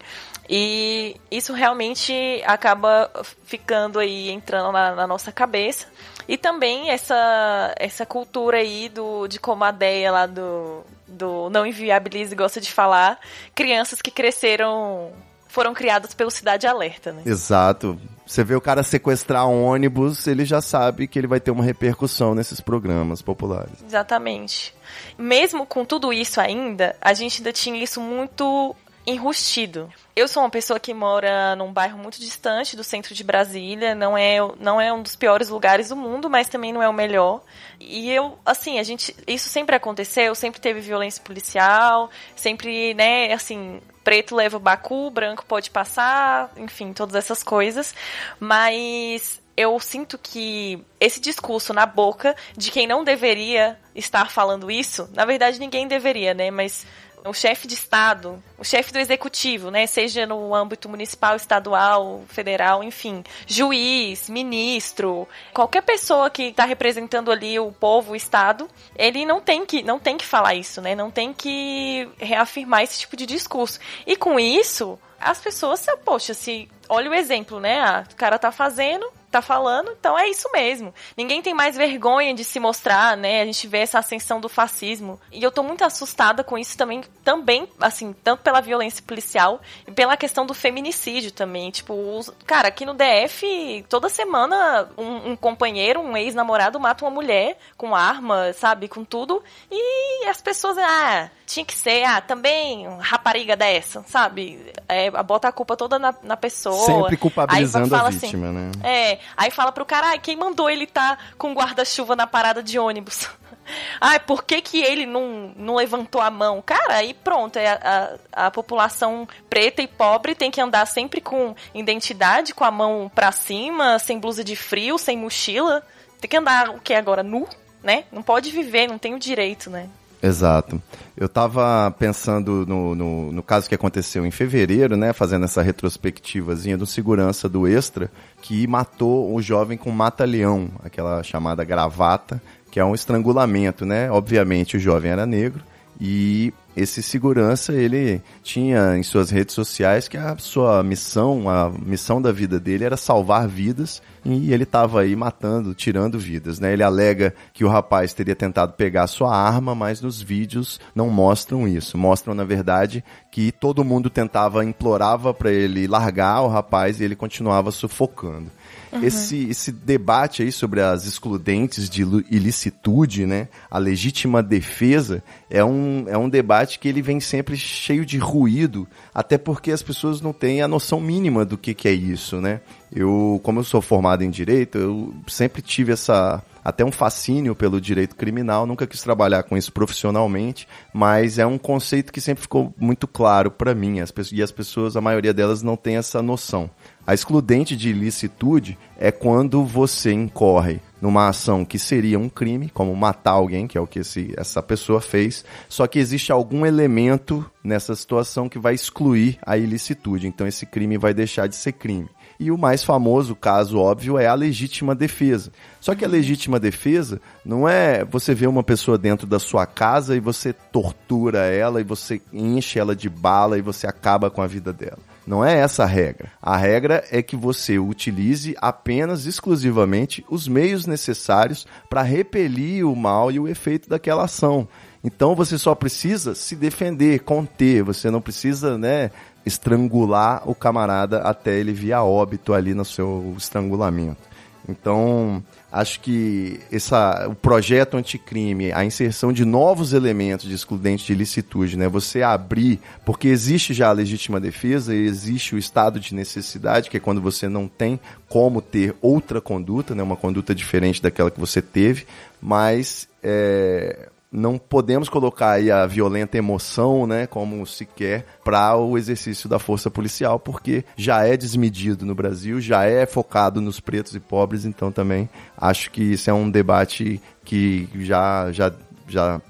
[0.55, 2.13] E isso realmente
[2.45, 3.11] acaba
[3.43, 5.87] ficando aí, entrando na, na nossa cabeça.
[6.29, 11.67] E também essa, essa cultura aí do, de como a Deia lá do, do Não
[11.67, 13.19] Inviabilize gosta de falar,
[13.55, 15.13] crianças que cresceram,
[15.49, 17.23] foram criadas pelo Cidade Alerta, né?
[17.25, 17.99] Exato.
[18.27, 21.65] Você vê o cara sequestrar um ônibus, ele já sabe que ele vai ter uma
[21.65, 23.83] repercussão nesses programas populares.
[23.83, 24.75] Exatamente.
[25.17, 29.93] Mesmo com tudo isso ainda, a gente ainda tinha isso muito enrustido.
[30.15, 34.17] Eu sou uma pessoa que mora num bairro muito distante do centro de Brasília, não
[34.17, 37.43] é, não é um dos piores lugares do mundo, mas também não é o melhor.
[37.81, 43.81] E eu, assim, a gente, isso sempre aconteceu, sempre teve violência policial, sempre, né, assim,
[44.05, 47.95] preto leva o bacu, branco pode passar, enfim, todas essas coisas.
[48.39, 55.09] Mas eu sinto que esse discurso na boca de quem não deveria estar falando isso,
[55.13, 56.51] na verdade ninguém deveria, né?
[56.51, 56.87] Mas
[57.25, 62.83] o chefe de Estado, o chefe do executivo, né, seja no âmbito municipal, estadual, federal,
[62.83, 69.41] enfim, juiz, ministro, qualquer pessoa que está representando ali o povo, o Estado, ele não
[69.41, 73.27] tem que não tem que falar isso, né, não tem que reafirmar esse tipo de
[73.27, 73.79] discurso.
[74.07, 78.51] E com isso, as pessoas, poxa, se olha o exemplo, né, ah, o cara tá
[78.51, 80.95] fazendo, tá falando, então é isso mesmo.
[81.17, 83.41] Ninguém tem mais vergonha de se mostrar, né?
[83.41, 85.19] A gente vê essa ascensão do fascismo.
[85.33, 89.91] E eu tô muito assustada com isso também, também, assim, tanto pela violência policial e
[89.91, 91.71] pela questão do feminicídio também.
[91.71, 97.11] Tipo, os, cara, aqui no DF, toda semana um, um companheiro, um ex-namorado mata uma
[97.11, 98.89] mulher com arma, sabe?
[98.89, 99.43] Com tudo.
[99.71, 104.73] E as pessoas, ah, tinha que ser, ah, também rapariga dessa, sabe?
[104.89, 106.87] É, bota a culpa toda na, na pessoa.
[106.87, 108.71] Sempre culpabilizando a assim, vítima, assim, né?
[108.83, 112.79] É, Aí fala pro cara, ah, quem mandou ele tá com guarda-chuva na parada de
[112.79, 113.29] ônibus?
[114.01, 116.63] ah, por que, que ele não, não levantou a mão?
[116.63, 121.21] Cara, aí pronto, é a, a, a, população preta e pobre tem que andar sempre
[121.21, 125.83] com identidade, com a mão pra cima, sem blusa de frio, sem mochila.
[126.19, 127.23] Tem que andar o que agora?
[127.23, 127.47] Nu,
[127.83, 128.05] né?
[128.11, 129.89] Não pode viver, não tem o direito, né?
[130.23, 130.81] Exato.
[131.17, 136.79] Eu estava pensando no, no, no, caso que aconteceu em fevereiro, né, fazendo essa retrospectivazinha
[136.79, 138.09] do segurança do Extra,
[138.41, 144.11] que matou o jovem com mata-leão, aquela chamada gravata, que é um estrangulamento, né?
[144.11, 145.63] Obviamente o jovem era negro
[146.01, 152.21] e esse segurança ele tinha em suas redes sociais que a sua missão, a missão
[152.21, 156.73] da vida dele era salvar vidas e ele estava aí matando, tirando vidas, né?
[156.73, 161.69] Ele alega que o rapaz teria tentado pegar sua arma, mas nos vídeos não mostram
[161.69, 161.99] isso.
[161.99, 167.17] Mostram na verdade que todo mundo tentava implorava para ele largar o rapaz e ele
[167.17, 168.51] continuava sufocando.
[168.93, 169.03] Uhum.
[169.03, 173.49] Esse, esse debate aí sobre as excludentes de ilicitude, né?
[173.71, 178.87] A legítima defesa é um, é um debate que ele vem sempre cheio de ruído,
[179.15, 182.61] até porque as pessoas não têm a noção mínima do que, que é isso, né?
[182.95, 187.81] Eu, como eu sou formado em direito, eu sempre tive essa até um fascínio pelo
[187.81, 192.73] direito criminal, nunca quis trabalhar com isso profissionalmente, mas é um conceito que sempre ficou
[192.79, 196.23] muito claro para mim, as pessoas, e as pessoas, a maioria delas não tem essa
[196.23, 196.71] noção.
[197.05, 202.95] A excludente de ilicitude é quando você incorre numa ação que seria um crime, como
[202.95, 207.45] matar alguém, que é o que esse, essa pessoa fez, só que existe algum elemento
[207.65, 210.29] nessa situação que vai excluir a ilicitude.
[210.29, 212.09] Então esse crime vai deixar de ser crime.
[212.39, 215.51] E o mais famoso caso óbvio é a legítima defesa.
[215.81, 220.17] Só que a legítima defesa não é você ver uma pessoa dentro da sua casa
[220.17, 224.47] e você tortura ela e você enche ela de bala e você acaba com a
[224.47, 225.12] vida dela.
[225.27, 226.33] Não é essa a regra.
[226.43, 233.31] A regra é que você utilize apenas, exclusivamente, os meios necessários para repelir o mal
[233.31, 234.67] e o efeito daquela ação.
[235.05, 237.83] Então você só precisa se defender, conter.
[237.83, 239.11] Você não precisa, né,
[239.45, 244.32] estrangular o camarada até ele vir a óbito ali no seu estrangulamento.
[244.69, 251.13] Então, acho que essa, o projeto anticrime, a inserção de novos elementos de excludente de
[251.13, 251.89] ilicitude, né?
[251.89, 257.01] Você abrir, porque existe já a legítima defesa existe o estado de necessidade, que é
[257.01, 257.99] quando você não tem
[258.29, 260.03] como ter outra conduta, né?
[260.03, 262.07] Uma conduta diferente daquela que você teve,
[262.41, 268.97] mas é, não podemos colocar aí a violenta emoção, né, como se quer, para o
[268.97, 274.15] exercício da força policial, porque já é desmedido no Brasil, já é focado nos pretos
[274.15, 278.73] e pobres, então também acho que isso é um debate que já já
[279.07, 279.41] já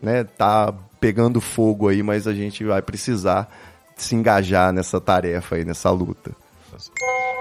[0.00, 3.48] né, tá pegando fogo aí, mas a gente vai precisar
[3.96, 6.30] se engajar nessa tarefa aí, nessa luta.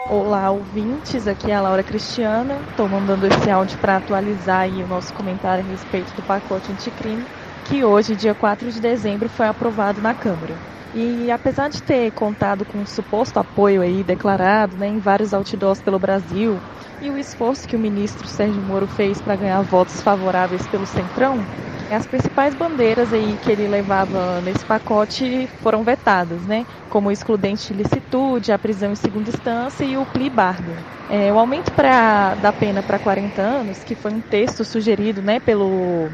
[0.09, 1.27] Olá, ouvintes.
[1.27, 2.59] Aqui é a Laura Cristiana.
[2.71, 7.23] Estou mandando esse áudio para atualizar o nosso comentário a respeito do pacote anticrime,
[7.65, 10.55] que hoje, dia 4 de dezembro, foi aprovado na Câmara.
[10.95, 15.81] E apesar de ter contado com um suposto apoio aí declarado né, em vários outdoors
[15.81, 16.57] pelo Brasil
[16.99, 21.47] e o esforço que o ministro Sérgio Moro fez para ganhar votos favoráveis pelo Centrão,
[21.89, 26.65] as principais bandeiras aí que ele levava nesse pacote foram vetadas, né?
[26.89, 30.85] Como o excludente de licitude, a prisão em segunda instância e o plea bargain.
[31.07, 35.39] É, o aumento pra, da pena para 40 anos, que foi um texto sugerido né,
[35.39, 36.11] pelo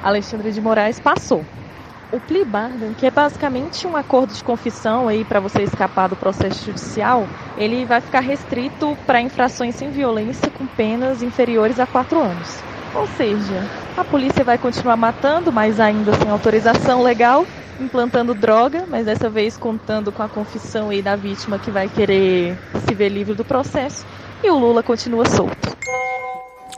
[0.00, 1.48] Alexandre de Moraes, passou.
[2.10, 6.16] O plea bargain, que é basicamente um acordo de confissão aí para você escapar do
[6.16, 12.18] processo judicial, ele vai ficar restrito para infrações sem violência com penas inferiores a quatro
[12.18, 12.62] anos.
[12.94, 13.62] Ou seja,
[13.94, 17.44] a polícia vai continuar matando, mas ainda sem autorização legal,
[17.78, 22.56] implantando droga, mas dessa vez contando com a confissão aí da vítima que vai querer
[22.86, 24.06] se ver livre do processo,
[24.42, 25.76] e o Lula continua solto.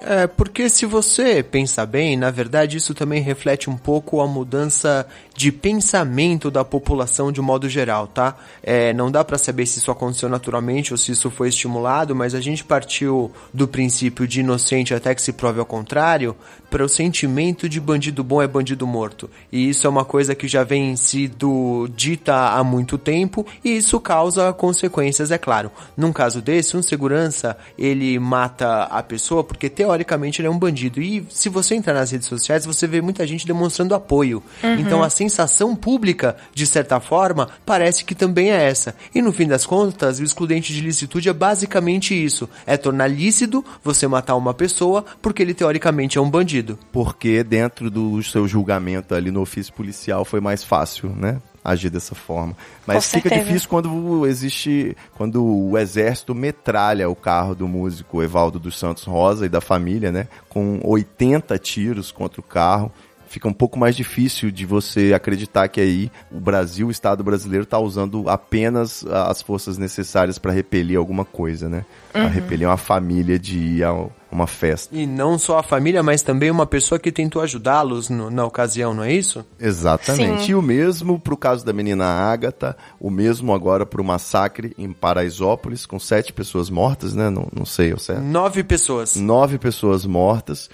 [0.03, 5.07] É, porque se você pensar bem, na verdade isso também reflete um pouco a mudança
[5.41, 8.37] de pensamento da população de um modo geral, tá?
[8.63, 12.35] É, não dá para saber se isso aconteceu naturalmente ou se isso foi estimulado, mas
[12.35, 16.37] a gente partiu do princípio de inocente até que se prove ao contrário,
[16.69, 19.31] para o sentimento de bandido bom é bandido morto.
[19.51, 23.99] E isso é uma coisa que já vem sido dita há muito tempo e isso
[23.99, 25.73] causa consequências, é claro.
[25.97, 31.01] Num caso desse, um segurança, ele mata a pessoa porque teoricamente ele é um bandido.
[31.01, 34.43] E se você entrar nas redes sociais, você vê muita gente demonstrando apoio.
[34.63, 34.75] Uhum.
[34.75, 38.95] Então a sensação pública, de certa forma, parece que também é essa.
[39.15, 43.65] E no fim das contas, o excludente de licitude é basicamente isso: é tornar lícito
[43.83, 46.79] você matar uma pessoa porque ele teoricamente é um bandido.
[46.93, 51.41] Porque dentro do seu julgamento ali no ofício policial foi mais fácil, né?
[51.63, 52.57] Agir dessa forma.
[52.87, 53.45] Mas Com fica certeza.
[53.47, 54.97] difícil quando existe.
[55.15, 60.11] Quando o exército metralha o carro do músico Evaldo dos Santos Rosa e da família,
[60.11, 60.27] né?
[60.49, 62.91] Com 80 tiros contra o carro.
[63.31, 67.63] Fica um pouco mais difícil de você acreditar que aí o Brasil, o Estado brasileiro,
[67.63, 71.85] está usando apenas as forças necessárias para repelir alguma coisa, né?
[72.13, 72.29] Para Uhum.
[72.31, 73.93] repelir uma família de ir a
[74.33, 74.95] uma festa.
[74.97, 79.03] E não só a família, mas também uma pessoa que tentou ajudá-los na ocasião, não
[79.05, 79.45] é isso?
[79.59, 80.43] Exatamente.
[80.47, 80.53] Sim.
[80.53, 85.87] E o mesmo pro caso da menina Ágata, o mesmo agora pro massacre em Paraisópolis,
[85.87, 87.29] com sete pessoas mortas, né?
[87.31, 88.23] Não, não sei, eu certo?
[88.23, 89.17] Nove pessoas.
[89.17, 90.69] Nove pessoas mortas,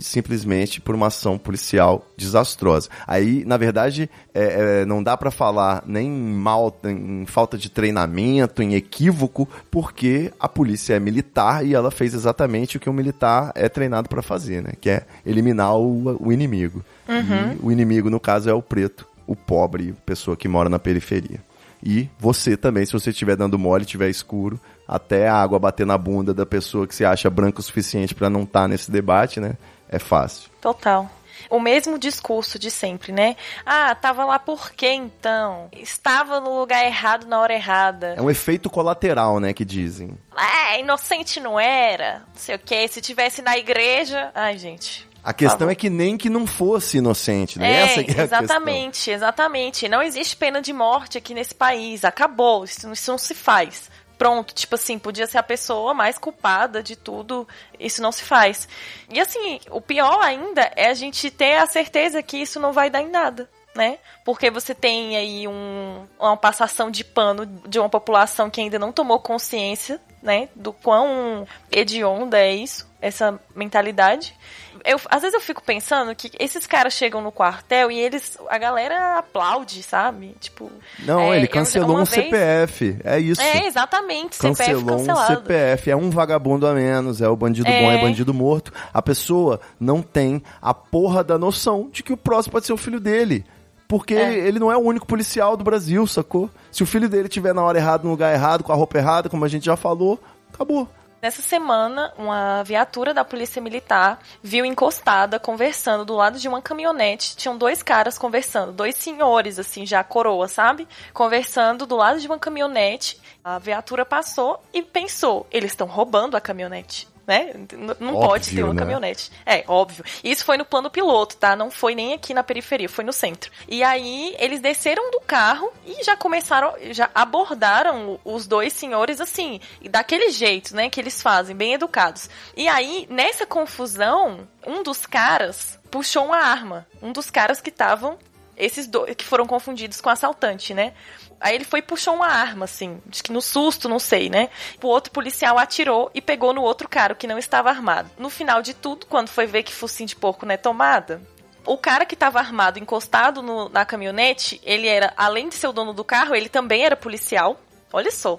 [0.00, 2.88] simplesmente por uma ação policial desastrosa.
[3.06, 7.68] Aí, na verdade, é, é, não dá pra falar nem em mal, em falta de
[7.68, 12.92] treinamento, em equívoco, porque a polícia é militar e ela fez exatamente o que um
[12.92, 14.72] militar é treinado pra fazer, né?
[14.80, 16.84] Que é eliminar o, o inimigo.
[17.08, 17.68] Uhum.
[17.68, 21.40] O inimigo, no caso, é o preto, o pobre, pessoa que mora na periferia.
[21.82, 25.96] E você também, se você estiver dando mole, estiver escuro, até a água bater na
[25.96, 29.52] bunda da pessoa que se acha branca o suficiente pra não estar nesse debate, né?
[29.88, 30.50] É fácil.
[30.60, 31.08] Total.
[31.48, 33.36] O mesmo discurso de sempre, né?
[33.64, 35.68] Ah, tava lá por quê então?
[35.72, 38.14] Estava no lugar errado na hora errada.
[38.16, 40.18] É um efeito colateral, né, que dizem.
[40.36, 42.24] É, inocente não era.
[42.26, 42.88] Não sei o quê.
[42.88, 44.32] Se tivesse na igreja.
[44.34, 45.08] Ai, gente.
[45.22, 47.70] A questão é que nem que não fosse inocente, né?
[47.70, 49.88] É, Essa é exatamente, exatamente.
[49.88, 52.04] Não existe pena de morte aqui nesse país.
[52.04, 52.64] Acabou.
[52.64, 53.90] Isso, isso não se faz.
[54.20, 57.48] Pronto, tipo assim, podia ser a pessoa mais culpada de tudo.
[57.78, 58.68] Isso não se faz.
[59.08, 62.90] E assim, o pior ainda é a gente ter a certeza que isso não vai
[62.90, 63.48] dar em nada.
[63.74, 63.96] Né?
[64.22, 68.92] Porque você tem aí um, uma passação de pano de uma população que ainda não
[68.92, 70.50] tomou consciência, né?
[70.54, 74.36] Do quão hedionda é isso, essa mentalidade.
[74.84, 78.38] Eu, às vezes eu fico pensando que esses caras chegam no quartel e eles.
[78.48, 80.34] A galera aplaude, sabe?
[80.40, 80.70] Tipo.
[81.00, 82.96] Não, é, ele eu- cancelou um vez- CPF.
[83.04, 83.40] É isso.
[83.40, 84.36] É, exatamente.
[84.36, 85.34] CPF Cancelou um cancelado.
[85.40, 85.90] CPF.
[85.90, 87.20] É um vagabundo a menos.
[87.20, 87.80] É o bandido É.
[87.82, 88.72] bom, é bandido morto.
[88.92, 92.76] A pessoa não tem a porra da noção de que o próximo pode ser o
[92.76, 93.44] filho dele.
[93.88, 94.32] Porque É.
[94.38, 96.48] ele não é o único policial do Brasil, sacou?
[96.70, 99.28] Se o filho dele estiver na hora errada, no lugar errado, com a roupa errada,
[99.28, 100.18] como a gente já falou,
[100.54, 100.88] acabou.
[101.22, 107.36] Nessa semana, uma viatura da Polícia Militar viu encostada, conversando do lado de uma caminhonete.
[107.36, 110.88] Tinham dois caras conversando, dois senhores, assim, já coroa, sabe?
[111.12, 113.20] Conversando do lado de uma caminhonete.
[113.44, 117.09] A viatura passou e pensou: eles estão roubando a caminhonete.
[117.30, 117.52] Né?
[117.54, 117.68] N-
[118.00, 118.80] Não Óbvio, pode ter uma né?
[118.80, 119.30] caminhonete.
[119.46, 120.04] É, óbvio.
[120.24, 121.54] Isso foi no plano piloto, tá?
[121.54, 123.52] Não foi nem aqui na periferia, foi no centro.
[123.68, 129.60] E aí, eles desceram do carro e já começaram, já abordaram os dois senhores assim,
[129.88, 132.28] daquele jeito, né, que eles fazem, bem educados.
[132.56, 136.84] E aí, nessa confusão, um dos caras puxou uma arma.
[137.00, 138.18] Um dos caras que estavam
[138.56, 140.94] esses dois que foram confundidos com assaltante, né?
[141.40, 144.50] Aí ele foi e puxou uma arma, assim, acho que no susto, não sei, né?
[144.82, 148.10] O outro policial atirou e pegou no outro cara, que não estava armado.
[148.18, 151.22] No final de tudo, quando foi ver que focinho de porco não é tomada,
[151.64, 155.72] o cara que estava armado, encostado no- na caminhonete, ele era, além de ser o
[155.72, 157.58] dono do carro, ele também era policial.
[157.92, 158.38] Olha só.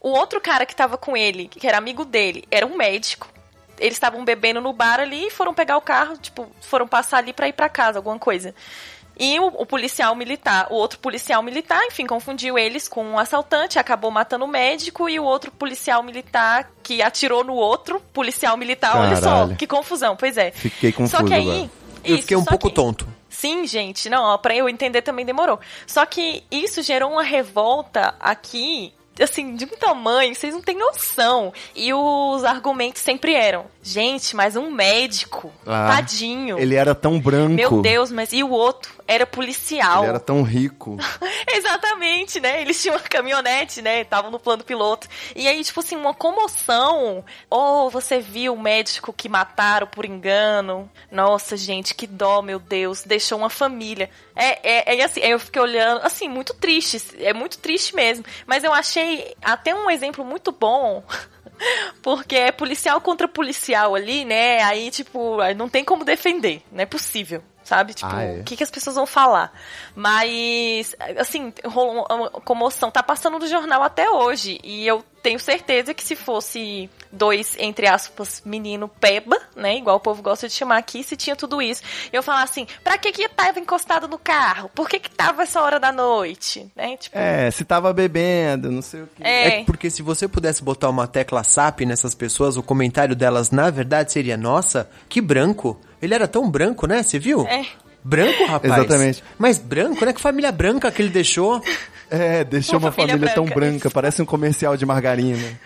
[0.00, 3.28] O outro cara que estava com ele, que era amigo dele, era um médico.
[3.78, 7.32] Eles estavam bebendo no bar ali e foram pegar o carro, tipo, foram passar ali
[7.34, 8.54] pra ir pra casa, alguma coisa.
[9.22, 13.78] E o, o policial militar, o outro policial militar, enfim, confundiu eles com um assaltante,
[13.78, 18.96] acabou matando o médico e o outro policial militar que atirou no outro policial militar.
[18.96, 19.56] Olha só, Caralho.
[19.56, 20.50] que confusão, pois é.
[20.52, 21.42] Fiquei confuso Só que aí.
[21.42, 21.70] agora.
[22.02, 23.06] Eu isso, fiquei um pouco que- tonto.
[23.28, 25.60] Sim, gente, não, pra eu entender também demorou.
[25.86, 28.92] Só que isso gerou uma revolta aqui
[29.24, 31.52] assim, de um tamanho, vocês não têm noção.
[31.74, 36.58] E os argumentos sempre eram: gente, mas um médico, ah, tadinho.
[36.58, 37.54] Ele era tão branco.
[37.54, 39.00] Meu Deus, mas e o outro?
[39.06, 40.02] Era policial.
[40.02, 40.96] Ele era tão rico.
[41.52, 42.62] Exatamente, né?
[42.62, 44.02] Eles tinham uma caminhonete, né?
[44.02, 45.08] Estavam no plano piloto.
[45.34, 47.24] E aí, tipo assim, uma comoção.
[47.50, 50.88] Oh, você viu o médico que mataram por engano?
[51.10, 53.02] Nossa, gente, que dó, meu Deus.
[53.02, 54.08] Deixou uma família.
[54.36, 57.02] É, é, é assim, eu fiquei olhando, assim, muito triste.
[57.18, 58.24] É muito triste mesmo.
[58.46, 59.09] Mas eu achei
[59.42, 61.02] até um exemplo muito bom.
[62.02, 64.62] Porque é policial contra policial ali, né?
[64.62, 66.62] Aí, tipo, não tem como defender.
[66.72, 67.94] Não é possível sabe?
[67.94, 68.40] Tipo, ah, é?
[68.40, 69.52] o que, que as pessoas vão falar?
[69.94, 72.90] Mas, assim, rolou uma comoção.
[72.90, 74.58] Tá passando no jornal até hoje.
[74.64, 79.76] E eu tenho certeza que se fosse dois, entre aspas, menino peba, né?
[79.76, 81.82] Igual o povo gosta de chamar aqui, se tinha tudo isso.
[82.12, 84.70] Eu falar assim, pra que que tava encostado no carro?
[84.74, 86.70] Por que que tava essa hora da noite?
[86.76, 86.96] Né?
[86.96, 87.18] Tipo...
[87.18, 89.22] É, se tava bebendo, não sei o que.
[89.22, 89.60] É.
[89.60, 93.70] é porque se você pudesse botar uma tecla SAP nessas pessoas, o comentário delas, na
[93.70, 95.80] verdade, seria, nossa, que branco.
[96.00, 97.02] Ele era tão branco, né?
[97.02, 97.46] Você viu?
[97.46, 97.66] É.
[98.02, 98.72] Branco, rapaz?
[98.72, 99.22] Exatamente.
[99.38, 100.12] Mas branco, né?
[100.12, 101.62] Que família branca que ele deixou?
[102.08, 103.90] É, deixou uma, uma família, família tão branca.
[103.90, 105.58] Parece um comercial de margarina.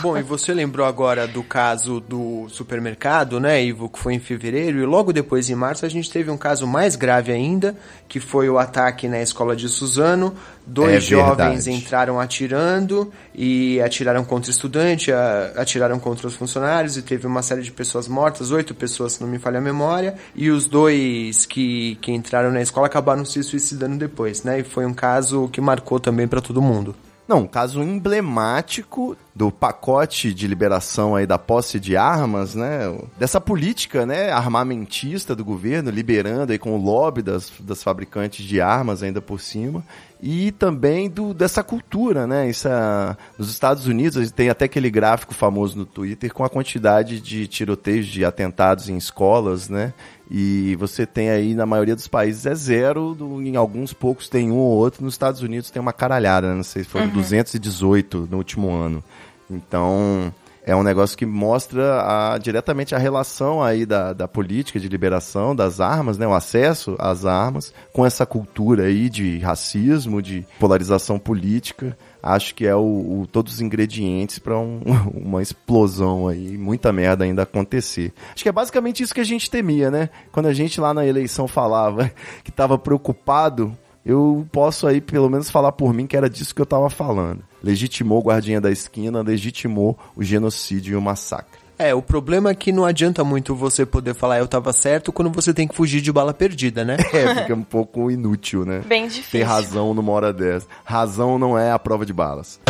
[0.00, 4.78] Bom, e você lembrou agora do caso do supermercado, né, Ivo, que foi em fevereiro,
[4.78, 8.48] e logo depois, em março, a gente teve um caso mais grave ainda, que foi
[8.48, 10.34] o ataque na escola de Suzano.
[10.64, 15.12] Dois é jovens entraram atirando e atiraram contra o estudante,
[15.56, 19.28] atiraram contra os funcionários e teve uma série de pessoas mortas, oito pessoas, se não
[19.28, 23.96] me falha a memória, e os dois que, que entraram na escola acabaram se suicidando
[23.96, 26.94] depois, né, e foi um caso que marcou também para todo mundo.
[27.28, 32.96] Não, um caso emblemático do pacote de liberação aí da posse de armas, né?
[33.18, 38.60] Dessa política, né, armamentista do governo, liberando aí com o lobby das, das fabricantes de
[38.60, 39.84] armas ainda por cima
[40.22, 42.48] e também do, dessa cultura, né?
[42.48, 47.20] Isso, é, nos Estados Unidos tem até aquele gráfico famoso no Twitter com a quantidade
[47.20, 49.92] de tiroteios, de atentados em escolas, né?
[50.30, 54.50] E você tem aí, na maioria dos países, é zero, do, em alguns poucos tem
[54.50, 55.04] um ou outro.
[55.04, 56.54] Nos Estados Unidos tem uma caralhada, né?
[56.54, 57.12] não sei se foram uhum.
[57.12, 59.02] 218 no último ano.
[59.48, 60.32] Então,
[60.66, 65.54] é um negócio que mostra a, diretamente a relação aí da, da política de liberação
[65.54, 71.20] das armas, né, o acesso às armas, com essa cultura aí de racismo, de polarização
[71.20, 71.96] política.
[72.26, 74.80] Acho que é o, o todos os ingredientes para um,
[75.14, 78.12] uma explosão aí, muita merda ainda acontecer.
[78.34, 80.10] Acho que é basicamente isso que a gente temia, né?
[80.32, 82.10] Quando a gente lá na eleição falava
[82.42, 86.60] que estava preocupado eu posso aí pelo menos falar por mim que era disso que
[86.60, 87.42] eu estava falando.
[87.60, 91.65] Legitimou o guardinha da esquina, legitimou o genocídio e o massacre.
[91.78, 95.30] É, o problema é que não adianta muito você poder falar eu tava certo quando
[95.30, 96.96] você tem que fugir de bala perdida, né?
[97.12, 98.82] É, fica um pouco inútil, né?
[98.86, 99.40] Bem difícil.
[99.40, 100.66] Ter razão numa hora dessa.
[100.84, 102.60] Razão não é a prova de balas.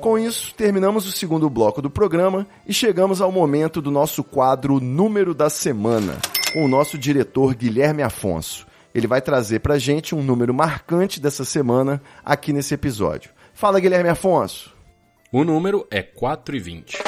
[0.00, 4.80] Com isso, terminamos o segundo bloco do programa e chegamos ao momento do nosso quadro
[4.80, 6.18] Número da Semana,
[6.52, 11.44] com o nosso diretor Guilherme Afonso ele vai trazer pra gente um número marcante dessa
[11.44, 13.30] semana aqui nesse episódio.
[13.54, 14.74] Fala, Guilherme Afonso.
[15.32, 16.98] O número é 4 e 20.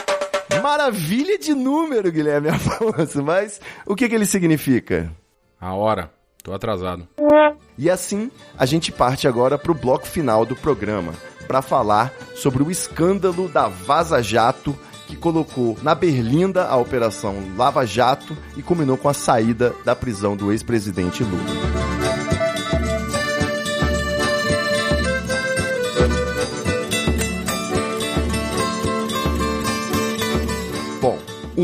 [0.65, 5.13] Maravilha de número, Guilherme Afonso, mas o que, que ele significa?
[5.61, 6.11] A hora.
[6.43, 7.07] Tô atrasado.
[7.77, 11.13] E assim, a gente parte agora pro bloco final do programa,
[11.47, 14.75] para falar sobre o escândalo da Vaza Jato
[15.07, 20.35] que colocou na Berlinda a Operação Lava Jato e culminou com a saída da prisão
[20.35, 22.04] do ex-presidente Lula.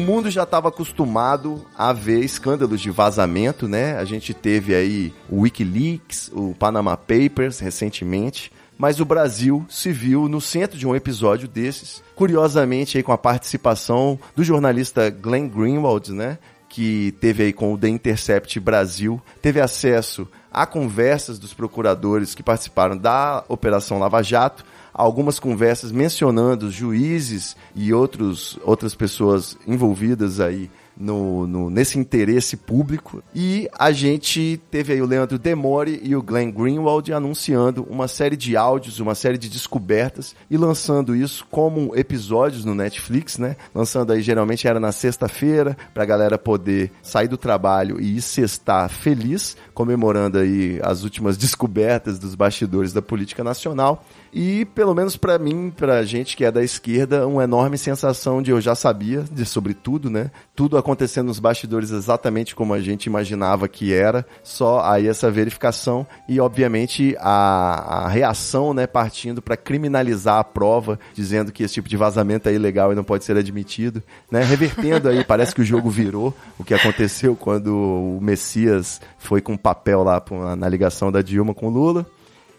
[0.01, 3.97] O mundo já estava acostumado a ver escândalos de vazamento, né?
[3.99, 10.27] A gente teve aí o WikiLeaks, o Panama Papers recentemente mas o Brasil se viu
[10.27, 16.15] no centro de um episódio desses, curiosamente aí com a participação do jornalista Glenn Greenwald,
[16.15, 16.39] né?
[16.67, 22.43] Que teve aí com o The Intercept Brasil, teve acesso a conversas dos procuradores que
[22.43, 30.71] participaram da Operação Lava Jato, algumas conversas mencionando juízes e outros, outras pessoas envolvidas aí
[31.01, 33.23] no, no, nesse interesse público.
[33.35, 38.37] E a gente teve aí o Leandro Demore e o Glenn Greenwald anunciando uma série
[38.37, 43.57] de áudios, uma série de descobertas e lançando isso como episódios no Netflix, né?
[43.75, 48.23] Lançando aí geralmente era na sexta-feira para a galera poder sair do trabalho e ir
[48.23, 54.05] sextar feliz, comemorando aí as últimas descobertas dos bastidores da política nacional.
[54.33, 58.53] E, pelo menos para mim, pra gente que é da esquerda, uma enorme sensação de
[58.53, 60.31] eu já sabia de sobre tudo, né?
[60.55, 66.07] Tudo acontecendo nos bastidores exatamente como a gente imaginava que era, só aí essa verificação
[66.29, 71.89] e, obviamente, a, a reação, né, partindo para criminalizar a prova, dizendo que esse tipo
[71.89, 75.65] de vazamento é ilegal e não pode ser admitido, né, revertendo aí, parece que o
[75.65, 80.23] jogo virou, o que aconteceu quando o Messias foi com papel lá
[80.57, 82.07] na ligação da Dilma com Lula.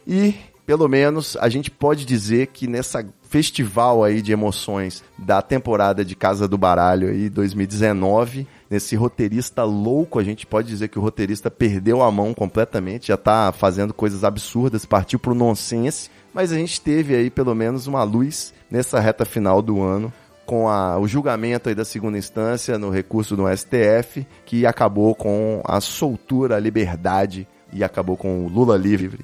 [0.06, 0.34] E
[0.72, 6.16] pelo menos a gente pode dizer que nessa festival aí de emoções da temporada de
[6.16, 11.52] Casa do Baralho aí 2019, nesse roteirista louco, a gente pode dizer que o roteirista
[11.52, 16.80] perdeu a mão completamente, já tá fazendo coisas absurdas, partiu pro nonsense, mas a gente
[16.80, 20.14] teve aí pelo menos uma luz nessa reta final do ano
[20.46, 25.62] com a, o julgamento aí da segunda instância no recurso do STF, que acabou com
[25.66, 29.20] a soltura, a liberdade e acabou com o Lula livre.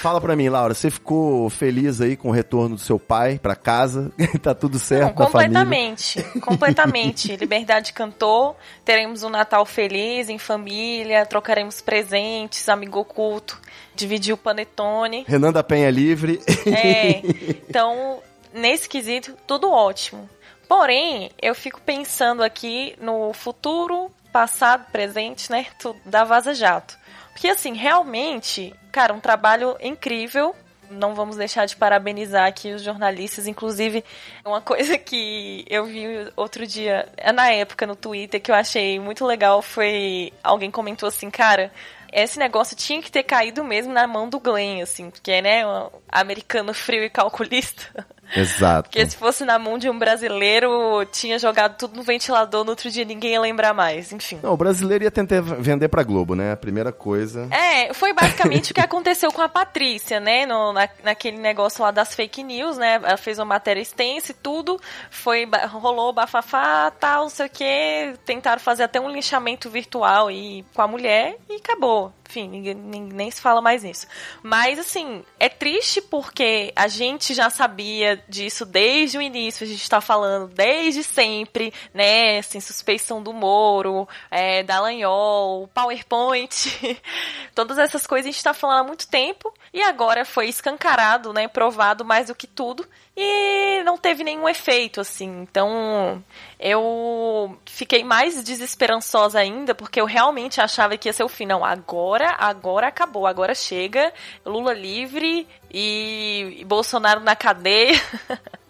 [0.00, 3.54] Fala pra mim, Laura, você ficou feliz aí com o retorno do seu pai pra
[3.54, 4.10] casa?
[4.40, 7.36] tá tudo certo Não, completamente, completamente.
[7.36, 13.60] Liberdade cantou, teremos um Natal feliz, em família, trocaremos presentes, amigo oculto,
[13.94, 15.26] dividir o panetone.
[15.28, 16.40] Renan da Penha livre.
[16.66, 17.18] É,
[17.68, 18.22] então,
[18.54, 20.26] nesse quesito, tudo ótimo.
[20.66, 25.66] Porém, eu fico pensando aqui no futuro, passado, presente, né,
[26.06, 26.98] da Vaza Jato.
[27.32, 30.54] Porque, assim, realmente, cara, um trabalho incrível.
[30.90, 33.46] Não vamos deixar de parabenizar aqui os jornalistas.
[33.46, 34.04] Inclusive,
[34.44, 36.06] uma coisa que eu vi
[36.36, 40.32] outro dia, é na época no Twitter, que eu achei muito legal foi.
[40.42, 41.72] Alguém comentou assim, cara,
[42.12, 45.90] esse negócio tinha que ter caído mesmo na mão do Glenn, assim, porque, né, um
[46.08, 48.06] americano frio e calculista.
[48.34, 48.90] Exato.
[48.90, 52.90] Porque se fosse na mão de um brasileiro, tinha jogado tudo no ventilador, no outro
[52.90, 54.38] dia ninguém ia lembrar mais, enfim.
[54.42, 56.52] Não, o brasileiro ia tentar vender pra Globo, né?
[56.52, 57.48] A primeira coisa.
[57.50, 60.46] É, foi basicamente o que aconteceu com a Patrícia, né?
[60.46, 62.94] No, na, naquele negócio lá das fake news, né?
[63.02, 68.14] Ela fez uma matéria extensa e tudo, foi, rolou bafafá, tal, não sei o que.
[68.24, 72.12] Tentaram fazer até um linchamento virtual e, com a mulher e acabou.
[72.30, 74.06] Enfim, ninguém, ninguém, nem se fala mais nisso.
[74.40, 79.82] Mas, assim, é triste porque a gente já sabia disso desde o início, a gente
[79.82, 82.38] está falando desde sempre, né?
[82.38, 87.00] Assim, suspeição do Moro, é, Dallagnol, PowerPoint,
[87.52, 91.48] todas essas coisas a gente está falando há muito tempo e agora foi escancarado, né?
[91.48, 92.86] Provado mais do que tudo
[93.22, 95.42] e não teve nenhum efeito, assim.
[95.42, 96.24] Então,
[96.58, 101.44] eu fiquei mais desesperançosa ainda, porque eu realmente achava que ia ser o fim.
[101.44, 104.10] Não, agora, agora acabou, agora chega,
[104.44, 108.00] Lula livre e, Bolsonaro na cadeia.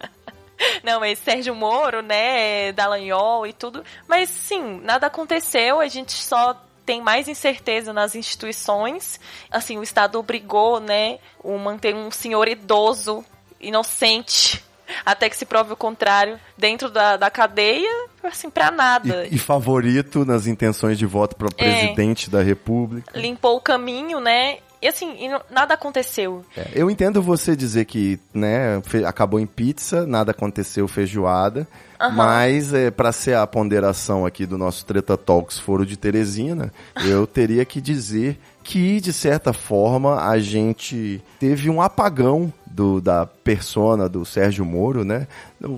[0.82, 3.84] Não, mas Sérgio Moro, né, Dallagnol e tudo.
[4.08, 9.20] Mas sim, nada aconteceu, a gente só tem mais incerteza nas instituições.
[9.48, 13.24] Assim, o Estado obrigou, né, o manter um senhor idoso
[13.60, 14.62] inocente
[15.04, 19.26] até que se prove o contrário dentro da, da cadeia, assim, pra nada.
[19.26, 21.64] E, e favorito nas intenções de voto para é.
[21.64, 23.18] presidente da república.
[23.18, 24.58] Limpou o caminho, né?
[24.82, 26.42] E assim, e nada aconteceu.
[26.56, 31.68] É, eu entendo você dizer que, né, acabou em pizza, nada aconteceu feijoada.
[32.00, 32.12] Uhum.
[32.12, 36.72] Mas, é, para ser a ponderação aqui do nosso Treta Talks Foro de Teresina,
[37.04, 43.26] eu teria que dizer que, de certa forma, a gente teve um apagão do, da
[43.26, 45.26] persona do Sérgio Moro, né?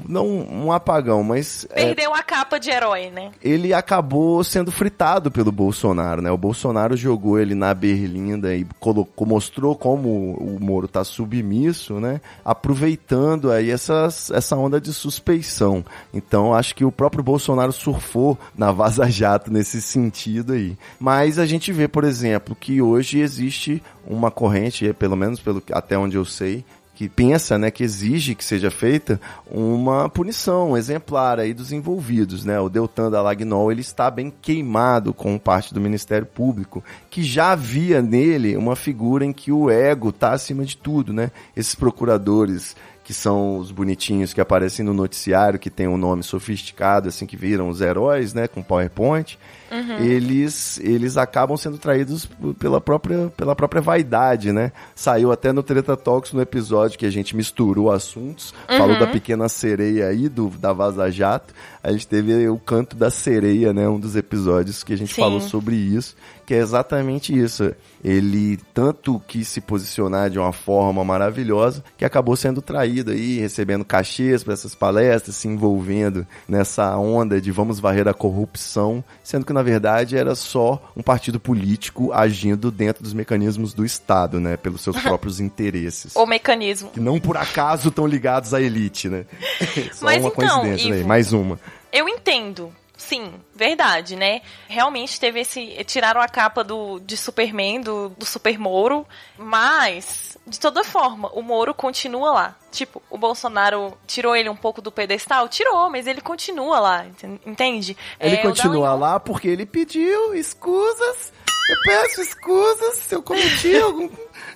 [0.08, 1.66] Não, um apagão, mas.
[1.70, 3.32] É, Perdeu é, a capa de herói, né?
[3.42, 6.30] Ele acabou sendo fritado pelo Bolsonaro, né?
[6.30, 12.20] O Bolsonaro jogou ele na berlinda e colocou, mostrou como o Moro tá submisso, né?
[12.44, 15.84] Aproveitando aí essas, essa onda de suspeição.
[16.12, 20.76] Então, acho que o próprio Bolsonaro surfou na Vaza Jato nesse sentido aí.
[21.00, 25.96] Mas a gente vê, por exemplo, que hoje existe uma corrente, pelo menos pelo, até
[25.96, 26.64] onde eu sei,
[27.02, 32.60] que pensa, né, que exige que seja feita uma punição exemplar aí dos envolvidos, né?
[32.60, 37.50] O Deltan da Lagnol, ele está bem queimado com parte do Ministério Público, que já
[37.50, 41.32] havia nele uma figura em que o ego está acima de tudo, né?
[41.56, 47.08] Esses procuradores que são os bonitinhos que aparecem no noticiário, que tem um nome sofisticado,
[47.08, 49.36] assim, que viram os heróis, né, com PowerPoint,
[49.72, 50.04] uhum.
[50.04, 54.72] eles, eles acabam sendo traídos pela própria, pela própria vaidade, né?
[54.94, 58.78] Saiu até no Treta Talks no episódio que a gente misturou assuntos, uhum.
[58.78, 63.10] falou da pequena sereia aí, do, da Vaza Jato, a gente teve o canto da
[63.10, 65.20] sereia, né, um dos episódios que a gente Sim.
[65.20, 66.14] falou sobre isso,
[66.46, 67.74] que é exatamente isso.
[68.04, 73.84] Ele tanto quis se posicionar de uma forma maravilhosa que acabou sendo traído aí, recebendo
[73.84, 79.52] cachês para essas palestras, se envolvendo nessa onda de vamos varrer a corrupção, sendo que
[79.52, 84.80] na verdade era só um partido político agindo dentro dos mecanismos do Estado, né, pelos
[84.80, 86.14] seus próprios interesses.
[86.16, 86.90] O mecanismo.
[86.90, 89.24] Que não por acaso estão ligados à elite, né?
[89.92, 91.04] só Mas uma então, coincidência, Ivo, né?
[91.04, 91.58] Mais uma.
[91.92, 94.42] Eu entendo sim, verdade, né?
[94.68, 95.84] Realmente teve esse.
[95.84, 99.06] Tiraram a capa do, de Superman, do, do Super Moro,
[99.36, 102.56] mas, de toda forma, o Moro continua lá.
[102.70, 105.48] Tipo, o Bolsonaro tirou ele um pouco do pedestal?
[105.48, 107.06] Tirou, mas ele continua lá,
[107.46, 107.96] entende?
[108.18, 111.32] Ele É, continua Dallagnol- lá porque ele pediu escusas.
[111.70, 114.08] Eu peço escusas se eu cometi algum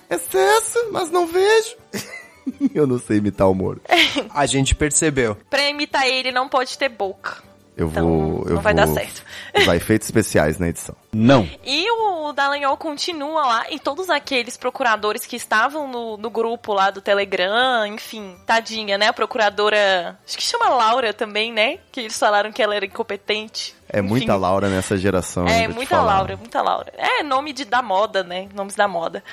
[0.09, 1.75] excesso, mas não vejo.
[2.73, 3.81] eu não sei imitar o Moro.
[4.33, 5.35] A gente percebeu.
[5.49, 7.43] Pra imitar ele, não pode ter boca.
[7.77, 8.43] Eu Então, vou.
[8.47, 9.23] Eu não vai vou dar certo.
[9.55, 10.95] usar efeitos especiais na edição.
[11.13, 11.47] Não.
[11.63, 16.89] E o Dallagnol continua lá, e todos aqueles procuradores que estavam no, no grupo lá
[16.89, 19.07] do Telegram, enfim, tadinha, né?
[19.07, 21.77] A procuradora, acho que chama Laura também, né?
[21.91, 23.75] Que eles falaram que ela era incompetente.
[23.89, 24.09] É Enfim.
[24.09, 25.47] muita Laura nessa geração.
[25.47, 26.01] É, muita.
[26.01, 26.91] Laura, muita Laura.
[26.97, 28.49] É nome de, da moda, né?
[28.53, 29.23] Nomes da moda.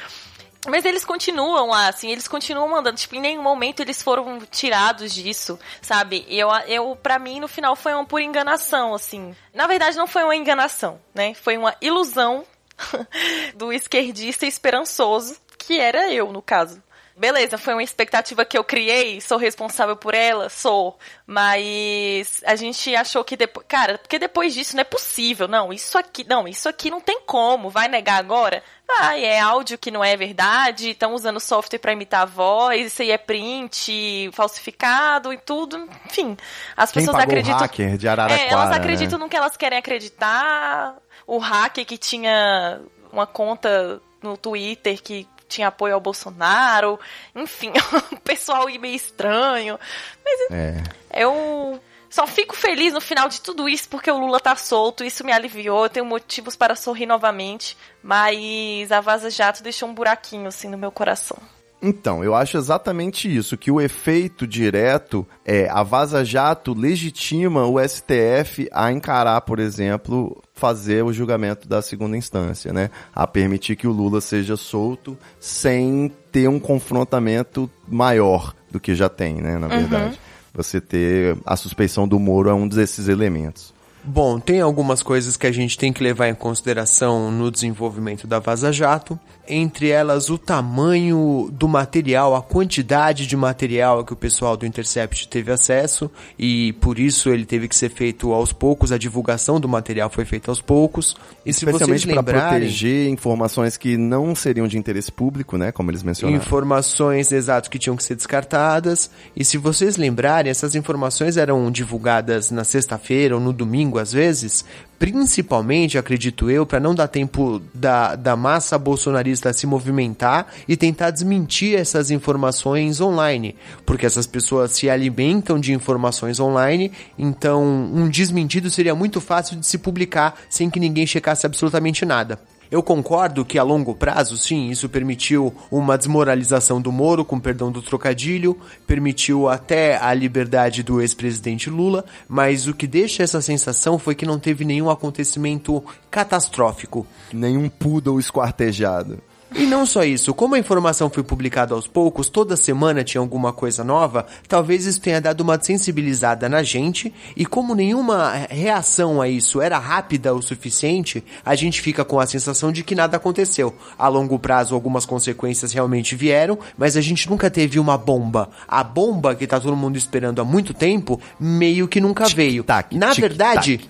[0.67, 2.97] Mas eles continuam lá, assim, eles continuam mandando.
[2.97, 6.25] Tipo, em nenhum momento eles foram tirados disso, sabe?
[6.29, 9.35] Eu, eu para mim, no final, foi uma pura enganação, assim.
[9.53, 11.35] Na verdade, não foi uma enganação, né?
[11.35, 12.45] Foi uma ilusão
[13.55, 16.83] do esquerdista esperançoso, que era eu, no caso.
[17.17, 20.99] Beleza, foi uma expectativa que eu criei, sou responsável por ela, sou.
[21.25, 23.65] Mas a gente achou que depois.
[23.69, 25.47] Cara, porque depois disso não é possível.
[25.47, 26.27] Não, isso aqui.
[26.29, 27.71] Não, isso aqui não tem como.
[27.71, 28.65] Vai negar agora?
[29.01, 33.03] Ai, é áudio que não é verdade, estão usando software pra imitar a voz, isso
[33.03, 35.89] aí é print, falsificado e tudo.
[36.07, 36.37] Enfim,
[36.77, 37.59] as Quem pessoas pagou o acreditam.
[37.61, 38.77] hacker de Araraquara, É, elas né?
[38.77, 40.95] acreditam no que elas querem acreditar.
[41.27, 42.81] O hacker que tinha
[43.11, 47.01] uma conta no Twitter que tinha apoio ao Bolsonaro.
[47.35, 47.73] Enfim,
[48.13, 49.79] o pessoal aí meio estranho.
[50.25, 50.83] Mas É.
[51.23, 51.81] eu
[52.15, 55.33] só fico feliz no final de tudo isso porque o Lula tá solto, isso me
[55.33, 60.69] aliviou, eu tenho motivos para sorrir novamente, mas a Vaza Jato deixou um buraquinho assim
[60.69, 61.37] no meu coração.
[61.83, 67.81] Então, eu acho exatamente isso, que o efeito direto é a Vaza Jato legitima o
[67.81, 72.91] STF a encarar, por exemplo, fazer o julgamento da segunda instância, né?
[73.13, 79.09] A permitir que o Lula seja solto sem ter um confrontamento maior do que já
[79.09, 80.19] tem, né, na verdade.
[80.55, 83.74] Você ter a suspeição do Moro é um desses elementos.
[84.07, 88.39] Bom, tem algumas coisas que a gente tem que levar em consideração no desenvolvimento da
[88.39, 94.57] Vaza Jato, entre elas o tamanho do material, a quantidade de material que o pessoal
[94.57, 98.99] do Intercept teve acesso e por isso ele teve que ser feito aos poucos, a
[98.99, 101.17] divulgação do material foi feita aos poucos.
[101.45, 105.73] E se vocês Especialmente para lembrarem, proteger informações que não seriam de interesse público, né,
[105.73, 106.43] como eles mencionaram.
[106.43, 109.11] informações exatas que tinham que ser descartadas.
[109.37, 114.65] E se vocês lembrarem, essas informações eram divulgadas na sexta-feira ou no domingo, às vezes,
[114.99, 121.11] principalmente, acredito eu, para não dar tempo da, da massa bolsonarista se movimentar e tentar
[121.11, 123.55] desmentir essas informações online.
[123.85, 129.67] Porque essas pessoas se alimentam de informações online, então um desmentido seria muito fácil de
[129.67, 132.39] se publicar sem que ninguém checasse absolutamente nada.
[132.75, 137.71] Eu concordo que a longo prazo, sim, isso permitiu uma desmoralização do Moro, com perdão
[137.71, 143.97] do trocadilho, permitiu até a liberdade do ex-presidente Lula, mas o que deixa essa sensação
[143.97, 147.07] foi que não teve nenhum acontecimento catastrófico.
[147.33, 149.23] Nenhum poodle esquartejado.
[149.57, 153.53] E não só isso, como a informação foi publicada aos poucos, toda semana tinha alguma
[153.53, 159.29] coisa nova, talvez isso tenha dado uma sensibilizada na gente, e como nenhuma reação a
[159.29, 163.73] isso era rápida o suficiente, a gente fica com a sensação de que nada aconteceu.
[163.97, 168.51] A longo prazo, algumas consequências realmente vieram, mas a gente nunca teve uma bomba.
[168.67, 172.65] A bomba que tá todo mundo esperando há muito tempo, meio que nunca veio.
[172.91, 173.81] Na verdade.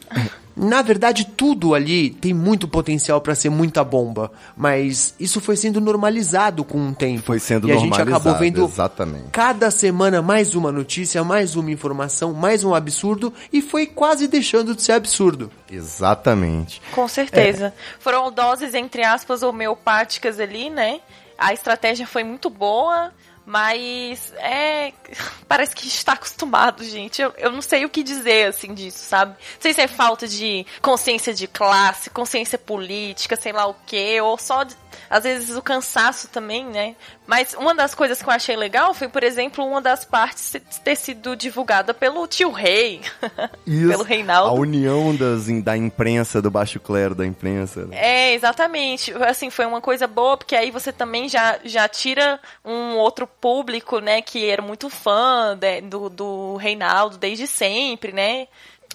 [0.56, 5.80] Na verdade, tudo ali tem muito potencial para ser muita bomba, mas isso foi sendo
[5.80, 7.22] normalizado com o tempo.
[7.22, 9.30] Foi sendo e a gente normalizado, acabou vendo exatamente.
[9.32, 14.74] cada semana mais uma notícia, mais uma informação, mais um absurdo e foi quase deixando
[14.74, 15.50] de ser absurdo.
[15.70, 16.80] Exatamente.
[16.92, 17.74] Com certeza.
[17.98, 21.00] Foram doses, entre aspas, homeopáticas ali, né?
[21.36, 23.12] A estratégia foi muito boa,
[23.46, 24.92] mas é.
[25.46, 27.20] Parece que está acostumado, gente.
[27.20, 29.32] Eu, eu não sei o que dizer, assim, disso, sabe?
[29.32, 34.20] Não sei se é falta de consciência de classe, consciência política, sei lá o quê,
[34.20, 34.64] ou só.
[35.10, 36.94] Às vezes o cansaço também, né?
[37.26, 40.96] Mas uma das coisas que eu achei legal foi, por exemplo, uma das partes ter
[40.96, 43.00] sido divulgada pelo tio Rei,
[43.66, 44.50] Isso, pelo Reinaldo.
[44.50, 47.86] A união das, da imprensa, do baixo clero da imprensa.
[47.86, 47.96] né?
[47.98, 49.12] É, exatamente.
[49.24, 53.98] Assim, foi uma coisa boa, porque aí você também já, já tira um outro público,
[54.00, 58.46] né, que era muito fã de- do, do Reinaldo desde sempre, né?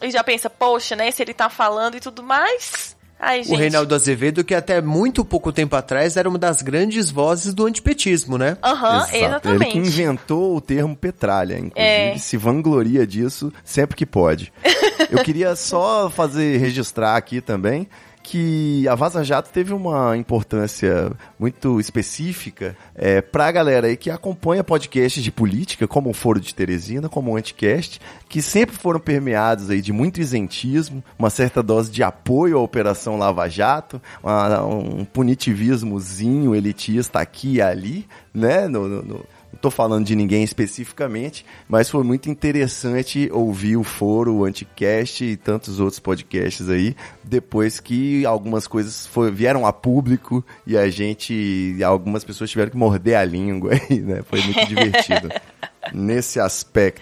[0.02, 3.56] E já pensa, poxa, né, se ele tá falando e tudo mais, Ai, O.
[3.56, 8.38] Reinaldo Azevedo, que até muito pouco tempo atrás era uma das grandes vozes do antipetismo,
[8.38, 8.58] né?
[8.64, 9.06] Aham.
[9.12, 9.72] Ele exatamente.
[9.72, 12.18] que inventou o termo petralha, inclusive É.
[12.18, 14.54] se vangloria disso sempre que pode.
[15.12, 17.88] Eu queria só fazer registrar aqui também
[18.30, 24.12] que a Vaza Jato teve uma importância muito específica é, para a galera aí que
[24.12, 28.00] acompanha podcasts de política, como o Foro de Teresina, como o Anticast,
[28.30, 33.18] que sempre foram permeados aí de muito isentismo, uma certa dose de apoio à Operação
[33.18, 38.68] Lava Jato, uma- um punitivismozinho elitista aqui e ali, né?
[38.68, 39.26] No, no- no-
[39.62, 45.36] tô falando de ninguém especificamente, mas foi muito interessante ouvir o foro, o Anticast e
[45.38, 51.78] tantos outros podcasts aí, depois que algumas coisas foi- vieram a público e a gente,
[51.84, 54.22] algumas pessoas tiveram que morder a língua aí, né?
[54.24, 55.30] Foi muito divertido
[55.94, 57.02] nesse aspecto.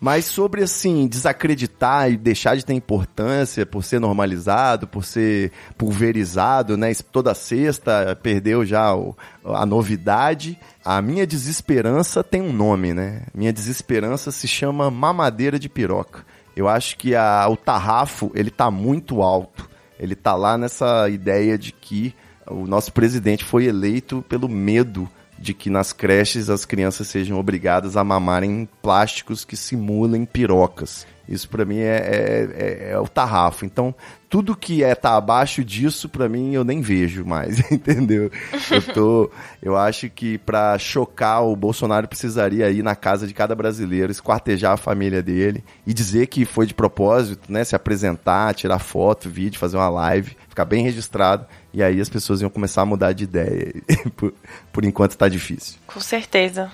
[0.00, 6.76] Mas sobre, assim, desacreditar e deixar de ter importância por ser normalizado, por ser pulverizado,
[6.76, 6.92] né?
[7.10, 10.58] Toda sexta perdeu já o- a novidade.
[10.84, 13.22] A minha desesperança tem um nome, né?
[13.34, 16.24] Minha desesperança se chama mamadeira de piroca.
[16.56, 19.68] Eu acho que a- o tarrafo, ele tá muito alto.
[19.98, 22.14] Ele tá lá nessa ideia de que
[22.46, 27.96] o nosso presidente foi eleito pelo medo de que nas creches as crianças sejam obrigadas
[27.96, 31.06] a mamarem plásticos que simulem pirocas.
[31.28, 33.64] Isso pra mim é, é- é- é o tarrafo.
[33.66, 33.94] Então,
[34.30, 38.30] tudo que é tá abaixo disso, pra mim, eu nem vejo mais, entendeu?
[38.70, 39.30] Eu tô,
[39.62, 44.72] eu acho que pra chocar o Bolsonaro precisaria ir na casa de cada brasileiro, esquartejar
[44.72, 47.62] a família dele e dizer que foi de propósito, né?
[47.64, 51.46] Se apresentar, tirar foto, vídeo, fazer uma live, ficar bem registrado.
[51.72, 53.74] E aí as pessoas iam começar a mudar de ideia.
[54.16, 54.32] por,
[54.72, 55.76] por enquanto tá difícil.
[55.86, 56.70] Com certeza.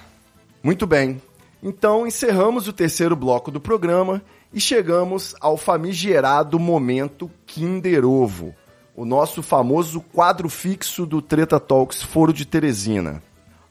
[0.62, 1.20] Muito bem.
[1.62, 4.20] Então encerramos o terceiro bloco do programa
[4.54, 8.54] e chegamos ao famigerado momento Kinder Ovo,
[8.94, 13.20] o nosso famoso quadro fixo do Treta Talks Foro de Teresina,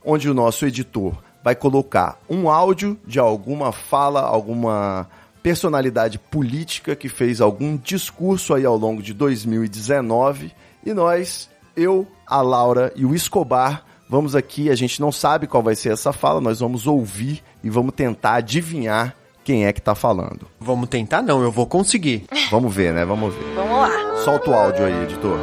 [0.03, 5.09] onde o nosso editor vai colocar um áudio de alguma fala, alguma
[5.41, 10.51] personalidade política que fez algum discurso aí ao longo de 2019
[10.85, 15.63] e nós, eu, a Laura e o Escobar Vamos aqui, a gente não sabe qual
[15.63, 19.93] vai ser essa fala, nós vamos ouvir e vamos tentar adivinhar quem é que tá
[19.95, 20.47] falando.
[20.59, 21.21] Vamos tentar?
[21.21, 22.23] Não, eu vou conseguir.
[22.49, 23.05] Vamos ver, né?
[23.05, 23.43] Vamos ver.
[23.55, 24.15] Vamos lá.
[24.23, 25.37] Solta o áudio aí, editor.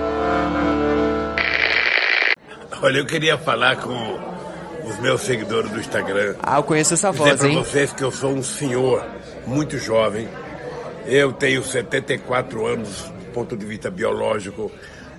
[2.83, 4.19] Olha, eu queria falar com
[4.89, 6.35] os meus seguidores do Instagram.
[6.43, 7.57] Ah, eu conheço essa Dizer voz, pra hein?
[7.57, 9.05] vocês que eu sou um senhor
[9.47, 10.27] muito jovem.
[11.07, 14.71] Eu tenho 74 anos do ponto de vista biológico,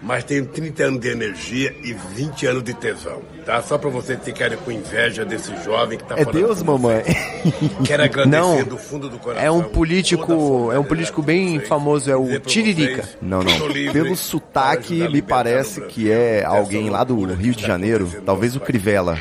[0.01, 3.61] mas tenho 30 anos de energia e 20 anos de tesão, tá?
[3.61, 6.33] Só pra vocês ficarem com inveja desse jovem que tá É falando.
[6.45, 7.03] Deus, com mamãe.
[7.03, 7.85] vocês.
[7.85, 9.45] Quero agradecer Não, do fundo do coração.
[9.45, 13.03] é um político, é um político bem famoso, é o Tiririca.
[13.03, 13.67] vocês Não, não.
[13.67, 18.21] livre Pelo sotaque, me parece que é alguém lá do Rio de está Janeiro.
[18.25, 19.17] Talvez o Crivella.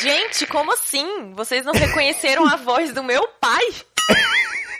[0.00, 1.32] Gente, como assim?
[1.36, 3.64] Vocês não reconheceram a voz do meu pai?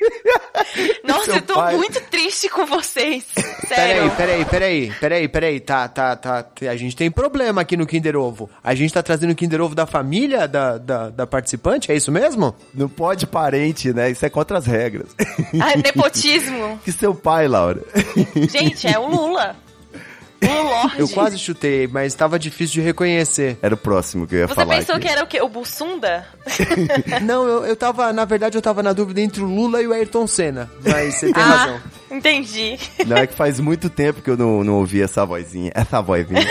[1.05, 1.77] Nossa, Seu eu tô pai.
[1.77, 3.25] muito triste com vocês.
[3.35, 4.11] Peraí, Sério.
[4.17, 8.49] peraí, peraí, peraí, peraí, tá, tá, tá, a gente tem problema aqui no Kinder Ovo.
[8.63, 12.11] A gente tá trazendo o Kinder Ovo da família da, da, da participante, é isso
[12.13, 12.55] mesmo?
[12.75, 14.11] Não pode parente, né?
[14.11, 15.09] Isso é contra as regras.
[15.61, 16.79] Ah, nepotismo.
[16.85, 17.83] que seu pai, Laura?
[18.51, 19.57] Gente, é o Lula.
[20.99, 23.59] Eu quase chutei, mas tava difícil de reconhecer.
[23.63, 25.07] Era o próximo que eu ia Você falar pensou aqui.
[25.07, 25.41] que era o quê?
[25.41, 26.27] O Bussunda?
[27.23, 29.93] Não, eu, eu tava, na verdade, eu tava na dúvida entre o Lula e o
[29.93, 31.81] Ayrton Senna, mas você tem ah, razão.
[32.17, 32.79] Entendi.
[33.07, 35.73] Não, é que faz muito tempo que eu não, não ouvi essa vozinha.
[35.75, 36.47] Essa vozinha.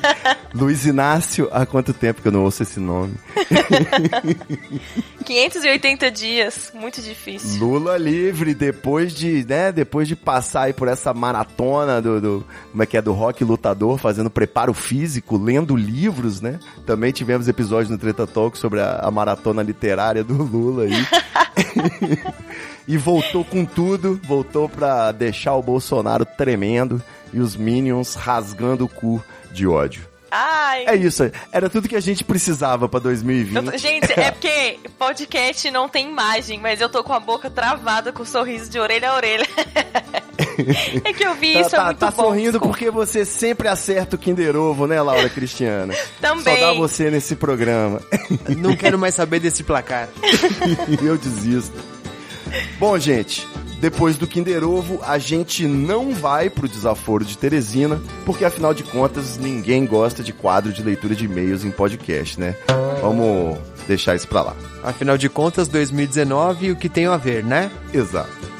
[0.54, 3.14] Luiz Inácio, há quanto tempo que eu não ouço esse nome?
[5.24, 7.58] 580 dias, muito difícil.
[7.60, 12.82] Lula livre, depois de, né, depois de passar aí por essa maratona do, do como
[12.82, 16.58] é que é, do rock lutador, fazendo preparo físico, lendo livros, né?
[16.86, 21.06] Também tivemos episódios no Treta Talk sobre a, a maratona literária do Lula aí.
[22.88, 28.88] e voltou com tudo, voltou pra deixar o Bolsonaro tremendo e os Minions rasgando o
[28.88, 29.22] cu
[29.52, 30.06] de ódio.
[30.30, 30.84] Ai.
[30.86, 33.64] É isso, era tudo que a gente precisava pra 2020.
[33.72, 38.12] Eu- gente, é porque podcast não tem imagem, mas eu tô com a boca travada
[38.12, 39.46] com o sorriso de orelha a orelha.
[41.04, 42.22] é que eu vi Tá, isso, tá, é muito tá bom.
[42.24, 42.66] sorrindo desculpa.
[42.68, 45.94] porque você sempre acerta o Kinder Ovo, né, Laura Cristiana?
[46.20, 46.58] Também.
[46.58, 48.00] Só dá você nesse programa.
[48.58, 50.08] Não quero mais saber desse placar.
[51.02, 51.95] Eu desisto.
[52.78, 53.46] Bom, gente,
[53.80, 58.82] depois do Kinder Ovo, a gente não vai pro desaforo de Teresina, porque afinal de
[58.82, 62.56] contas, ninguém gosta de quadro de leitura de e-mails em podcast, né?
[63.00, 64.56] Vamos deixar isso pra lá.
[64.82, 67.70] Afinal de contas, 2019, o que tem a ver, né?
[67.92, 68.56] Exato.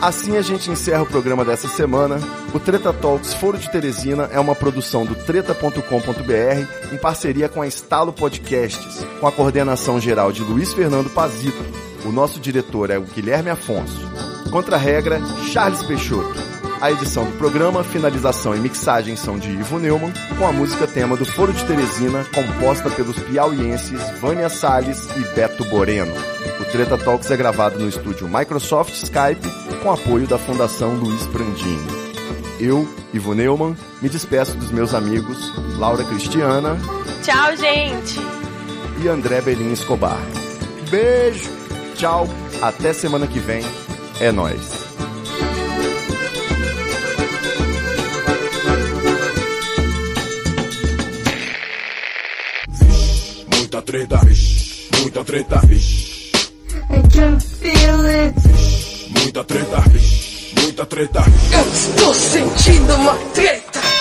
[0.00, 2.18] Assim a gente encerra o programa dessa semana.
[2.52, 7.66] O Treta Talks Foro de Teresina é uma produção do treta.com.br em parceria com a
[7.66, 11.83] Estalo Podcasts, com a coordenação geral de Luiz Fernando Pazito.
[12.04, 14.08] O nosso diretor é o Guilherme Afonso.
[14.50, 16.34] Contra a regra, Charles Peixoto.
[16.80, 21.16] A edição do programa, finalização e mixagem são de Ivo Neumann, com a música tema
[21.16, 26.12] do Foro de Teresina, composta pelos piauienses Vânia Salles e Beto Boreno.
[26.60, 29.48] O Treta Talks é gravado no estúdio Microsoft Skype,
[29.82, 31.86] com apoio da Fundação Luiz Prandini.
[32.60, 36.76] Eu, Ivo Neumann, me despeço dos meus amigos Laura Cristiana
[37.22, 38.20] Tchau, gente!
[39.02, 40.20] e André Belim Escobar.
[40.90, 41.50] Beijo,
[41.94, 42.28] tchau,
[42.60, 43.62] até semana que vem.
[44.20, 44.84] É nóis.
[53.50, 54.20] Muita treta,
[55.00, 55.60] muita treta,
[56.90, 58.34] I can feel it.
[59.18, 59.82] muita treta,
[60.60, 61.24] muita treta.
[61.52, 63.93] Eu estou sentindo uma treta.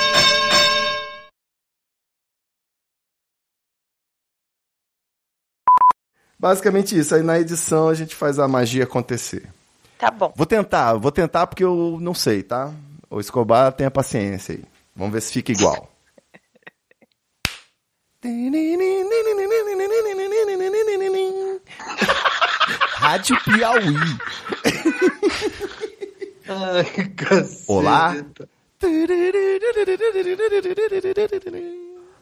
[6.44, 7.16] Basicamente isso.
[7.16, 9.48] Aí na edição a gente faz a magia acontecer.
[9.98, 10.34] Tá bom.
[10.36, 12.70] Vou tentar, vou tentar porque eu não sei, tá?
[13.10, 14.64] O Escobar tenha paciência aí.
[14.94, 15.90] Vamos ver se fica igual.
[22.96, 23.96] Rádio Piauí.
[26.50, 27.64] Ai, caceta.
[27.68, 28.18] Olá.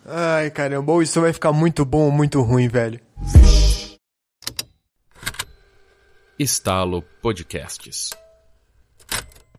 [0.05, 2.99] Ai, caramba, isso vai ficar muito bom ou muito ruim, velho.
[6.41, 8.09] Estalo Podcasts.